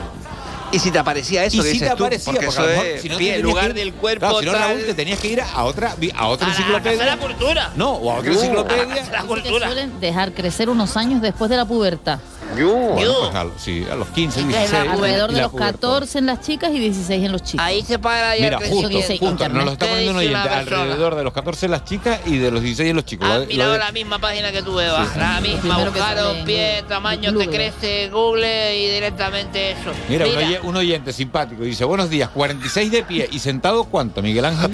y 0.70 0.78
si 0.78 0.90
te 0.90 0.98
aparecía 0.98 1.44
eso, 1.44 1.57
y 1.57 1.61
que 1.61 1.66
si 1.66 1.72
dices 1.74 1.88
te 1.88 1.94
aparecía, 1.94 2.24
tú, 2.24 2.33
porque, 2.33 2.46
porque 2.46 2.66
eso 2.68 2.83
es 2.83 3.02
si 3.02 3.09
no 3.09 3.16
pie, 3.16 3.35
te 3.35 3.42
lugar 3.42 3.68
ir, 3.68 3.74
del 3.74 3.94
cuerpo. 3.94 4.20
Claro, 4.20 4.40
si 4.40 4.46
no, 4.46 4.52
Raúl, 4.52 4.85
te 4.85 4.94
tenías 4.94 5.18
que 5.18 5.28
ir 5.28 5.40
a 5.40 5.64
otra, 5.64 5.96
a 6.14 6.28
otra 6.28 6.46
a 6.46 6.50
enciclopedia. 6.50 7.02
A 7.02 7.07
la 7.07 7.16
cultura. 7.16 7.72
No, 7.76 7.92
o 7.92 8.11
a 8.11 8.16
otra 8.16 8.31
uh, 8.31 8.35
enciclopedia. 8.35 8.83
A 8.83 9.11
la, 9.11 9.22
cultura. 9.22 9.66
Te 9.66 9.72
suelen 9.72 10.00
dejar 10.00 10.33
crecer 10.33 10.68
unos 10.68 10.96
años 10.96 11.22
después 11.22 11.50
de 11.50 11.57
la 11.57 11.64
pubertad. 11.64 12.18
Yo. 12.56 12.74
Bueno, 12.74 13.14
pues, 13.32 13.62
sí, 13.62 13.87
a 13.90 13.94
los 13.94 14.08
15, 14.08 14.44
16. 14.44 14.72
Alrededor 14.88 15.32
de 15.32 15.42
los 15.42 15.52
14 15.52 16.18
en 16.18 16.26
las 16.26 16.40
chicas 16.40 16.70
y 16.72 16.78
16 16.78 17.24
en 17.24 17.32
los 17.32 17.42
chicos. 17.42 17.64
Ahí 17.64 17.82
se 17.82 17.98
para 17.98 18.37
ya 18.37 18.44
Mira, 18.44 18.58
justo, 18.58 18.88
justo 19.18 19.48
nos 19.48 19.64
lo 19.64 19.72
está 19.72 19.87
poniendo 19.87 20.12
un 20.12 20.18
oyente. 20.18 20.48
Alrededor 20.48 21.14
de 21.14 21.24
los 21.24 21.32
14 21.32 21.66
en 21.66 21.72
las 21.72 21.84
chicas 21.84 22.20
y 22.26 22.38
de 22.38 22.50
los 22.50 22.62
16 22.62 22.90
en 22.90 22.96
los 22.96 23.04
chicos. 23.04 23.28
Has 23.28 23.46
mirado 23.46 23.76
la 23.76 23.92
misma 23.92 24.18
página 24.18 24.52
que 24.52 24.62
tú, 24.62 24.78
Eva. 24.80 25.06
la 25.16 25.40
misma, 25.40 25.84
buscaron 25.84 26.44
pie, 26.44 26.84
tamaño, 26.88 27.37
te 27.37 27.48
crece, 27.48 28.08
Google 28.11 28.76
y 28.76 28.90
directamente 28.90 29.72
eso. 29.72 29.90
Mira, 30.08 30.26
un 30.62 30.76
oyente 30.76 31.12
simpático 31.12 31.62
dice, 31.62 31.84
buenos 31.84 32.11
días, 32.11 32.30
46 32.30 32.90
de 32.90 33.02
pie 33.02 33.28
y 33.30 33.38
sentado, 33.38 33.84
¿cuánto, 33.84 34.22
Miguel 34.22 34.44
Ángel? 34.44 34.70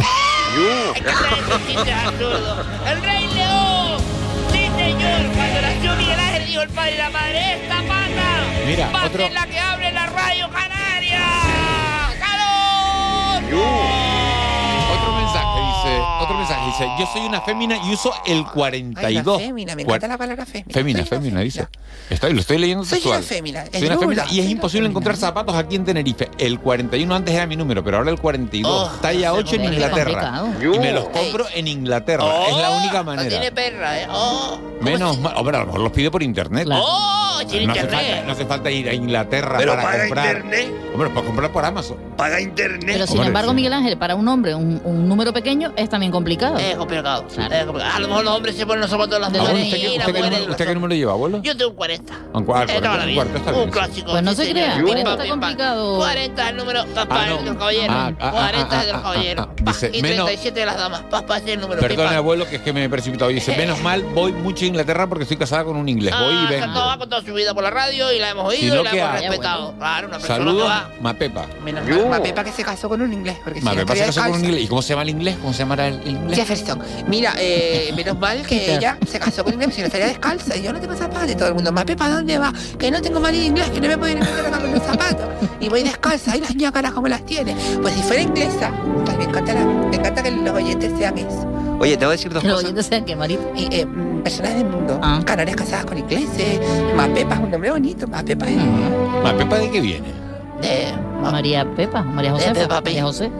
Yo. 0.54 0.94
El 2.88 3.02
Rey 3.02 3.26
León, 3.34 3.98
sí 4.52 4.70
señor, 4.76 5.32
cuando 5.34 5.60
la 5.60 5.74
lluvia 5.76 6.13
dijo 6.54 6.62
el 6.62 6.70
padre 6.70 6.94
y 6.94 6.98
la 6.98 7.10
madre, 7.10 7.54
esta 7.54 7.82
pata 7.82 8.64
Mira, 8.64 8.90
va 8.90 9.06
otro... 9.06 9.24
a 9.24 9.26
ser 9.26 9.32
la 9.32 9.46
que 9.46 9.58
abre 9.58 9.90
la 9.90 10.06
radio 10.06 10.48
canaria. 10.50 11.20
¡Calor! 12.20 13.93
otro 16.24 16.36
mensaje. 16.36 16.66
Dice, 16.66 16.88
yo 16.98 17.06
soy 17.06 17.22
una 17.22 17.40
fémina 17.40 17.76
y 17.84 17.92
uso 17.92 18.12
el 18.26 18.44
42. 18.46 19.38
Ay, 19.38 19.46
fémina, 19.46 19.74
me 19.74 19.82
encanta 19.82 20.08
la 20.08 20.18
palabra 20.18 20.46
fémina. 20.46 20.72
Fémina, 20.72 21.04
fémina, 21.04 21.40
dice. 21.40 21.68
Estoy, 22.10 22.32
lo 22.32 22.40
estoy 22.40 22.58
leyendo 22.58 22.84
soy. 22.84 23.00
Una 23.04 23.22
fémina, 23.22 23.64
soy 23.72 23.86
una 23.86 23.98
fémina. 23.98 24.24
Y 24.30 24.40
es 24.40 24.48
imposible 24.48 24.88
encontrar 24.88 25.16
zapatos 25.16 25.54
aquí 25.54 25.76
en 25.76 25.84
Tenerife. 25.84 26.30
El 26.38 26.60
41 26.60 27.14
antes 27.14 27.34
era 27.34 27.46
mi 27.46 27.56
número, 27.56 27.82
pero 27.84 27.98
ahora 27.98 28.10
el 28.10 28.20
42. 28.20 28.70
Oh, 28.70 29.00
talla 29.00 29.32
8 29.32 29.56
en 29.56 29.64
Inglaterra. 29.64 30.44
Y 30.60 30.78
me 30.78 30.92
los 30.92 31.04
compro 31.08 31.46
en 31.54 31.68
Inglaterra. 31.68 32.24
Oh, 32.24 32.46
es 32.48 32.56
la 32.56 32.70
oh, 32.70 32.78
única 32.78 33.02
manera. 33.02 33.24
No 33.24 33.30
tiene 33.30 33.52
perra, 33.52 34.00
¿eh? 34.00 34.06
Oh, 34.10 34.58
Menos 34.80 35.18
mal. 35.18 35.34
Hombre, 35.36 35.56
a 35.56 35.60
lo 35.60 35.66
mejor 35.66 35.80
los 35.80 35.92
pide 35.92 36.10
por 36.10 36.22
internet. 36.22 36.64
Claro. 36.64 36.82
Oh, 36.84 37.40
no, 37.42 37.72
hace 37.72 37.86
falta, 37.86 38.22
no 38.26 38.32
hace 38.32 38.46
falta 38.46 38.70
ir 38.70 38.88
a 38.88 38.94
Inglaterra 38.94 39.58
para 39.58 40.00
comprar. 40.00 40.36
Internet? 40.36 40.83
Hombre, 40.94 41.10
puedes 41.10 41.26
comprar 41.26 41.50
por 41.50 41.64
Amazon. 41.64 41.96
Paga 42.16 42.40
internet. 42.40 42.84
Pero 42.86 43.04
sin 43.04 43.16
Hombre, 43.16 43.26
embargo, 43.26 43.50
sí. 43.50 43.56
Miguel 43.56 43.72
Ángel, 43.72 43.98
para 43.98 44.14
un 44.14 44.28
hombre, 44.28 44.54
un, 44.54 44.80
un, 44.84 45.08
número 45.08 45.32
pequeño 45.32 45.72
es 45.76 45.88
también 45.88 46.12
complicado. 46.12 46.56
Es 46.56 46.76
complicado, 46.76 47.26
claro. 47.26 47.52
es 47.52 47.64
complicado. 47.64 47.96
A 47.96 47.98
lo 47.98 48.06
mejor 48.06 48.24
los 48.24 48.36
hombres 48.36 48.56
se 48.56 48.64
ponen 48.64 48.80
los 48.80 48.90
zapatos 48.90 49.14
de 49.14 49.18
las 49.18 49.28
ah, 49.34 49.38
mujeres. 49.38 49.64
¿Usted, 49.64 49.80
qué, 49.80 49.98
usted, 49.98 50.14
qué, 50.14 50.50
usted 50.52 50.66
qué 50.68 50.74
número 50.74 50.94
lleva, 50.94 51.12
abuelo? 51.14 51.42
Yo 51.42 51.56
tengo 51.56 51.72
un 51.72 51.76
40. 51.76 52.14
Un, 52.32 52.44
cuarto, 52.44 52.72
40, 52.74 53.06
un, 53.08 53.14
cuarto, 53.16 53.36
está 53.38 53.50
bien, 53.50 53.64
un 53.64 53.70
clásico. 53.70 54.10
Pues 54.12 54.22
no 54.22 54.30
sí, 54.34 54.44
se 54.44 54.50
crea, 54.52 54.80
40 54.80 55.10
está 55.10 55.28
complicado. 55.28 55.96
40 55.96 56.42
es 56.44 56.50
el 56.50 56.56
número 56.56 56.86
papá 56.94 57.16
ah, 57.18 57.26
no. 57.28 57.36
de 57.38 57.44
los 57.44 57.56
caballeros. 57.56 57.90
Ah, 57.90 58.12
ah, 58.12 58.16
ah, 58.20 58.28
ah 58.28 58.50
40 58.52 58.80
es 58.80 58.86
de 58.86 58.92
los 58.92 59.02
caballeros. 59.02 59.48
Dice, 59.64 59.90
y 59.92 60.02
37 60.02 60.60
de 60.60 60.66
las 60.66 60.76
damas. 60.76 61.02
Paz, 61.10 61.22
paz, 61.22 61.42
el 61.46 61.60
número 61.60 61.80
Perdón, 61.80 62.12
abuelo, 62.12 62.48
que 62.48 62.56
es 62.56 62.62
que 62.62 62.72
me 62.72 62.84
he 62.84 62.88
precipitado. 62.88 63.30
y 63.30 63.34
Dice, 63.34 63.56
menos 63.56 63.80
mal, 63.80 64.02
voy 64.02 64.32
mucho 64.32 64.64
a 64.64 64.68
Inglaterra 64.68 65.06
porque 65.06 65.22
estoy 65.22 65.36
casada 65.36 65.64
con 65.64 65.76
un 65.76 65.88
inglés. 65.88 66.14
Voy 66.18 66.34
y 66.34 66.38
ah, 66.38 66.46
vengo. 66.50 66.66
No, 66.66 66.86
va 66.86 66.98
con 66.98 67.08
toda 67.08 67.22
su 67.22 67.34
vida 67.34 67.54
por 67.54 67.62
la 67.62 67.70
radio 67.70 68.12
y 68.12 68.18
la 68.18 68.30
hemos 68.30 68.46
oído 68.46 68.80
y 68.80 68.84
la 68.84 68.90
hemos 68.90 69.20
respetado. 69.20 69.74
Claro, 69.78 70.08
una 70.08 70.18
persona 70.18 70.38
Saludos, 70.38 70.72
que. 70.72 71.02
Mapepa. 71.02 71.46
Menos 71.64 71.88
mal, 71.88 72.08
Mapepa 72.08 72.44
que 72.44 72.52
se 72.52 72.64
casó 72.64 72.88
con 72.88 73.00
un 73.02 73.12
inglés. 73.12 73.36
Porque 73.42 73.60
Mapepa 73.60 73.94
se 73.94 74.06
casó 74.06 74.22
con 74.22 74.32
un 74.32 74.44
inglés. 74.44 74.62
¿Y 74.62 74.68
cómo 74.68 74.82
se 74.82 74.88
llama 74.90 75.02
el 75.02 75.10
inglés? 75.10 75.36
¿Cómo 75.40 75.52
se 75.52 75.58
llamará 75.60 75.88
el 75.88 76.06
inglés? 76.06 76.38
Jefferson. 76.38 76.82
Mira, 77.08 77.34
eh, 77.38 77.92
menos 77.96 78.18
mal 78.18 78.46
que 78.46 78.76
ella 78.76 78.98
se 79.06 79.18
casó 79.18 79.44
con 79.44 79.54
un 79.54 79.62
inglés, 79.62 79.74
si 79.74 79.80
no 79.80 79.86
estaría 79.86 80.06
descalza. 80.06 80.56
Y 80.56 80.62
yo 80.62 80.72
no 80.72 80.80
tengo 80.80 80.94
zapatos. 80.94 81.30
Y 81.30 81.34
todo 81.34 81.48
el 81.48 81.54
mundo, 81.54 81.72
Mapepa, 81.72 82.08
¿dónde 82.08 82.38
va? 82.38 82.52
Que 82.78 82.90
no 82.90 83.00
tengo 83.00 83.20
mal 83.20 83.34
inglés, 83.34 83.70
que 83.70 83.80
no 83.80 83.88
me 83.88 83.98
puedo 83.98 84.12
ir 84.12 84.18
a 84.18 84.20
Inglaterra 84.20 84.58
con 84.58 84.72
los 84.72 84.82
zapatos. 84.82 85.26
Y 85.60 85.68
voy 85.68 85.82
descalza. 85.82 86.36
Y 86.36 86.40
las 86.40 86.54
ñácaras, 86.54 86.92
¿cómo 86.92 87.08
las 87.08 87.24
tiene? 87.24 87.56
Pues 87.80 87.94
si 87.94 88.02
fuera 88.02 88.22
inglesa, 88.22 88.72
pues 89.04 89.16
me 89.18 89.24
encanta, 89.54 89.88
me 89.88 89.96
encanta 89.96 90.22
que 90.22 90.30
los 90.30 90.54
oyentes 90.54 90.92
sean 90.98 91.18
eso. 91.18 91.46
Oye, 91.80 91.96
te 91.96 92.04
voy 92.04 92.12
a 92.12 92.16
decir 92.16 92.32
dos 92.32 92.42
cosas. 92.42 92.56
Los 92.56 92.64
oyentes 92.64 92.86
sean 92.86 93.04
que, 93.04 93.16
Marito. 93.16 93.42
Eh, 93.56 93.84
mm, 93.84 94.22
personas 94.22 94.54
del 94.54 94.66
mundo. 94.66 94.98
Ah. 95.02 95.20
Canarias 95.24 95.56
casadas 95.56 95.84
con 95.86 95.98
ingleses. 95.98 96.60
Más 96.96 97.08
Pepa 97.08 97.34
es 97.34 97.40
un 97.40 97.50
nombre 97.50 97.70
bonito. 97.70 98.06
Más 98.06 98.22
Pepa 98.22 98.46
es. 98.46 98.52
¿eh? 98.52 98.60
Mm. 98.60 99.48
De 99.50 99.70
qué 99.70 99.80
viene? 99.80 100.08
De. 100.60 100.94
María 101.30 101.64
Pepa, 101.74 102.02
María 102.02 102.32
José. 102.32 102.48
De 102.48 102.60
Pepa, 102.60 102.80
María 102.80 103.02
José. 103.02 103.30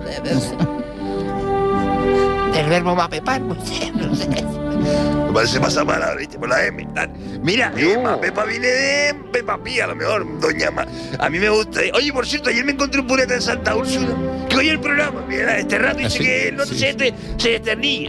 Del 2.52 2.68
verbo 2.68 2.94
más 2.94 3.08
Pepa, 3.08 3.38
no 3.38 3.54
sé, 3.64 3.92
no 3.92 4.14
sé 4.14 5.23
parece 5.34 5.60
pasa 5.60 5.84
palabra, 5.84 6.16
¿viste? 6.16 6.38
Por 6.38 6.48
la 6.48 6.64
M. 6.64 6.88
Tal. 6.94 7.10
Mira, 7.42 7.70
no. 7.70 7.78
Emma, 7.78 8.20
Pepa 8.20 8.44
viene 8.44 8.68
de 8.68 9.14
Pepa 9.32 9.62
Pía, 9.62 9.84
a 9.84 9.88
lo 9.88 9.96
mejor, 9.96 10.40
doña 10.40 10.68
Emma. 10.68 10.86
A 11.18 11.28
mí 11.28 11.38
me 11.38 11.50
gusta. 11.50 11.80
Oye, 11.94 12.12
por 12.12 12.26
cierto, 12.26 12.48
ayer 12.48 12.64
me 12.64 12.72
encontré 12.72 13.00
un 13.00 13.06
pureta 13.06 13.34
en 13.34 13.42
Santa 13.42 13.76
Úrsula 13.76 14.14
que 14.48 14.56
oye 14.56 14.70
el 14.70 14.80
programa. 14.80 15.24
Mira, 15.28 15.58
este 15.58 15.78
rato 15.78 15.98
dice 15.98 16.18
ah, 16.20 16.22
que 16.22 16.48
el 16.48 16.60
otro 16.60 16.74
sí. 16.74 16.80
se, 16.80 16.90
este, 16.90 17.14
Y 17.82 18.08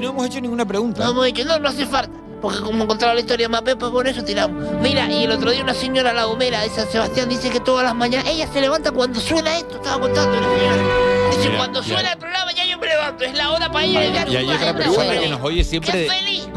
no, 0.00 0.10
hemos 0.10 0.26
hecho 0.26 0.40
ninguna 0.40 0.66
pregunta. 0.66 1.02
No 1.04 1.10
hemos 1.10 1.26
hecho, 1.26 1.44
no, 1.44 1.58
no 1.58 1.68
hace 1.68 1.86
falta 1.86 2.22
porque 2.42 2.60
como 2.60 2.82
encontraba 2.82 3.14
la 3.14 3.20
historia 3.20 3.48
más 3.48 3.62
pepa, 3.62 3.88
por 3.90 4.06
eso 4.08 4.24
tiramos. 4.24 4.74
Mira, 4.80 5.08
y 5.08 5.22
el 5.24 5.30
otro 5.30 5.52
día 5.52 5.62
una 5.62 5.74
señora 5.74 6.12
La 6.12 6.24
Gomera 6.24 6.60
de 6.62 6.70
San 6.70 6.90
Sebastián 6.90 7.28
dice 7.28 7.50
que 7.50 7.60
todas 7.60 7.84
las 7.84 7.94
mañanas 7.94 8.26
ella 8.28 8.48
se 8.52 8.60
levanta 8.60 8.90
cuando 8.90 9.20
suena 9.20 9.56
esto, 9.56 9.76
estaba 9.76 10.00
contando 10.00 10.40
la 10.40 10.48
señora. 10.48 10.82
Dice, 11.30 11.56
cuando 11.56 11.82
suena 11.84 12.12
el 12.12 12.18
programa 12.18 12.52
ya 12.52 12.64
yo 12.66 12.76
me 12.78 12.88
es 13.20 13.34
la 13.34 13.50
hora 13.52 13.70
para 13.70 13.86
ir. 13.86 13.98
Y 14.28 14.36
hay 14.36 14.48
otra 14.48 14.74
persona 14.74 15.18
que 15.18 15.28
nos 15.28 15.40
oye 15.42 15.64
siempre 15.64 16.08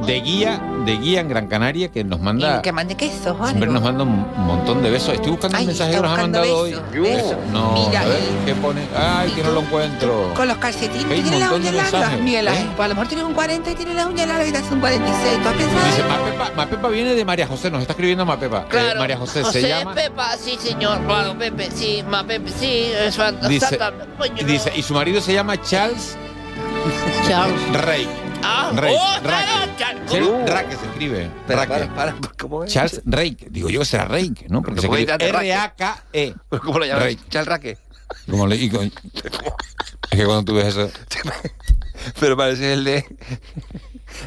de, 0.05 0.21
guía, 0.21 0.61
de 0.85 0.97
guía 0.97 1.21
en 1.21 1.29
Gran 1.29 1.47
Canaria 1.47 1.89
que 1.89 2.03
nos 2.03 2.19
manda. 2.19 2.61
Siempre 2.63 3.67
nos 3.67 3.81
manda 3.81 4.03
un 4.03 4.25
montón 4.45 4.83
de 4.83 4.89
besos. 4.89 5.13
Estoy 5.13 5.31
buscando 5.31 5.57
Ay, 5.57 5.63
un 5.63 5.67
mensaje 5.67 5.91
que 5.91 6.01
nos 6.01 6.11
ha 6.11 6.21
mandado 6.21 6.57
hoy. 6.57 6.75
Mira, 6.93 8.01
a 8.01 8.05
ver, 8.05 8.19
¿qué 8.45 8.55
pone? 8.55 8.81
Ay, 8.95 9.31
que 9.31 9.43
no 9.43 9.51
lo 9.51 9.61
encuentro. 9.61 10.33
Con 10.35 10.47
los 10.47 10.57
calcetines. 10.57 11.23
tiene 11.23 11.39
las 11.39 11.51
uñas 11.51 11.73
largas, 11.73 12.19
Miguel. 12.19 12.47
¿Eh? 12.47 12.67
Pues, 12.75 12.89
lo 12.89 12.95
mejor 12.95 13.07
tienes 13.07 13.25
un 13.25 13.33
40 13.33 13.71
y 13.71 13.75
tienes 13.75 13.95
las 13.95 14.05
uñas 14.05 14.27
largas 14.27 14.47
y 14.47 14.51
te 14.51 14.57
haces 14.57 14.71
un 14.71 14.79
46. 14.79 15.43
¿Tú 15.43 15.49
has 15.49 16.91
viene 16.91 17.15
de 17.15 17.25
María 17.25 17.47
José, 17.47 17.69
nos 17.69 17.81
está 17.81 17.93
escribiendo 17.93 18.25
Mapepa. 18.25 18.59
Eh, 18.59 18.65
claro. 18.69 18.99
María 18.99 19.17
José, 19.17 19.43
José 19.43 19.61
se 19.61 19.67
llama. 19.67 19.93
Pepa, 19.93 20.37
sí, 20.37 20.57
señor. 20.59 20.99
Claro, 21.05 21.37
Pepe, 21.37 21.69
sí, 21.71 22.03
Mapepe, 22.07 22.49
sí. 22.51 22.91
Dice, 24.45 24.71
y 24.75 24.81
su 24.81 24.93
marido 24.93 25.21
se 25.21 25.33
llama 25.33 25.61
Charles 25.61 26.17
Charles. 27.27 27.81
Rey. 27.85 28.07
Ah, 28.43 28.71
Rey. 28.75 28.95
Oh, 28.95 29.19
Rake. 30.45 30.75
Se 30.77 30.85
escribe. 30.85 31.29
Para, 31.47 31.67
para, 31.67 31.93
para, 31.95 32.15
¿cómo 32.37 32.63
es? 32.63 32.71
Charles 32.71 33.01
Rake. 33.05 33.47
Digo 33.49 33.69
yo 33.69 33.79
que 33.79 33.85
será 33.85 34.05
Rake, 34.05 34.45
¿no? 34.49 34.61
Porque 34.61 34.81
se 34.81 34.87
escribe 34.87 35.15
R-A-K-E. 35.19 36.35
¿Cómo 36.63 36.79
lo 36.79 36.85
llamas? 36.85 37.03
Rake. 37.03 37.19
Charles 37.29 37.47
Rake. 37.47 37.77
Como 38.29 38.45
le, 38.47 38.55
es 38.55 38.71
que 40.11 40.25
cuando 40.25 40.43
tú 40.45 40.55
ves 40.55 40.67
eso. 40.67 40.89
Pero 42.19 42.37
parece 42.37 42.73
el 42.73 42.83
de. 42.83 43.05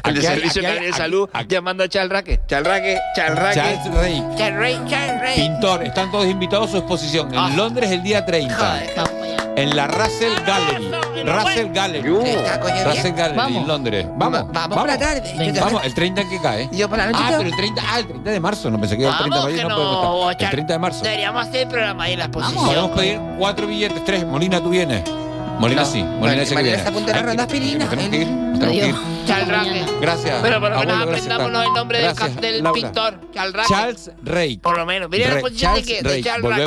El 0.03 0.15
de 0.15 0.21
Servicio 0.21 0.61
de 0.61 0.93
Salud 0.93 1.29
aquí, 1.31 1.55
llamando 1.55 1.83
a 1.83 1.89
Chalraque. 1.89 2.41
Chalraque, 2.47 2.99
Chalraque. 3.15 3.55
Charles 3.55 4.77
Chalraque. 4.89 5.33
Pintor, 5.35 5.83
están 5.83 6.11
todos 6.11 6.27
invitados 6.27 6.69
a 6.69 6.71
su 6.73 6.77
exposición 6.79 7.33
en 7.33 7.39
ah. 7.39 7.53
Londres 7.55 7.89
el 7.89 8.03
día 8.03 8.25
30. 8.25 8.83
En 9.59 9.75
la 9.75 9.87
Russell 9.87 10.33
Gallery. 10.45 10.91
Russell 11.25 11.67
Gallery. 11.73 12.09
Russell 12.09 13.11
Gallery 13.13 13.35
Vamos. 13.37 13.61
en 13.61 13.67
Londres. 13.67 14.05
Vamos. 14.15 14.45
Vamos 14.53 14.77
por 14.77 14.87
la 14.87 14.97
tarde. 14.97 15.33
Yo 15.37 15.53
te- 15.53 15.59
Vamos, 15.59 15.83
el 15.83 15.93
30 15.93 16.21
en 16.21 16.29
que 16.29 16.41
cae. 16.41 16.69
Yo 16.71 16.87
por 16.87 16.97
la 16.97 17.07
noche 17.07 17.19
Ah, 17.21 17.27
pero 17.37 17.41
el 17.49 17.55
30, 17.55 17.81
ah, 17.85 17.99
el 17.99 18.07
30 18.07 18.31
de 18.31 18.39
marzo. 18.39 18.69
No 18.71 18.79
pensé 18.79 18.95
que 18.97 19.03
era 19.03 19.11
el 19.11 19.17
30 19.17 19.35
de 19.35 19.41
Vamos, 19.41 19.53
mayo. 19.57 19.69
No, 19.69 19.75
podemos 19.75 20.03
no, 20.25 20.31
estar. 20.31 20.45
El 20.45 20.51
30 20.51 20.73
de 20.73 20.79
marzo. 20.79 21.03
Deberíamos 21.03 21.47
hacer 21.47 21.61
el 21.61 21.67
programa 21.67 22.03
ahí 22.03 22.13
en 22.13 22.19
la 22.19 22.25
exposición. 22.25 22.65
Podemos 22.65 22.91
pedir 22.91 23.19
cuatro 23.37 23.67
billetes, 23.67 24.05
tres. 24.05 24.25
Molina, 24.25 24.61
tú 24.61 24.69
vienes. 24.69 25.03
Molina 25.59 25.81
No, 25.81 25.87
sí. 25.87 26.01
Molina 26.01 26.19
que 26.45 26.51
Molina 26.51 26.61
viene. 26.61 26.77
está 26.77 26.89
a 26.89 26.93
punto 26.93 27.07
de 27.07 27.13
la 27.13 27.19
Ay, 27.19 27.25
ronda 27.25 27.43
aspirina. 27.43 27.79
Nos 27.79 27.89
tenemos 27.89 28.09
que 28.11 28.17
ir. 28.17 28.27
tenemos 28.27 28.69
que 28.69 28.87
ir. 28.87 28.95
Chalraque. 29.27 29.85
Gracias. 30.01 30.35
Pero 30.41 30.59
por 30.61 30.71
lo 30.71 30.79
menos 30.79 31.01
aprendámonos 31.03 31.65
el 31.65 31.73
nombre 31.73 31.97
del, 31.99 32.13
Gracias, 32.15 32.41
del 32.41 32.63
pintor. 32.73 33.19
Charles 33.67 34.11
Rey. 34.23 34.57
Por 34.57 34.77
lo 34.77 34.85
menos. 34.85 35.09
Mira 35.09 35.29
la 35.29 35.35
de 35.41 35.53
Charles 35.55 35.85
que 35.85 36.01
de. 36.01 36.23
Charles 36.23 36.49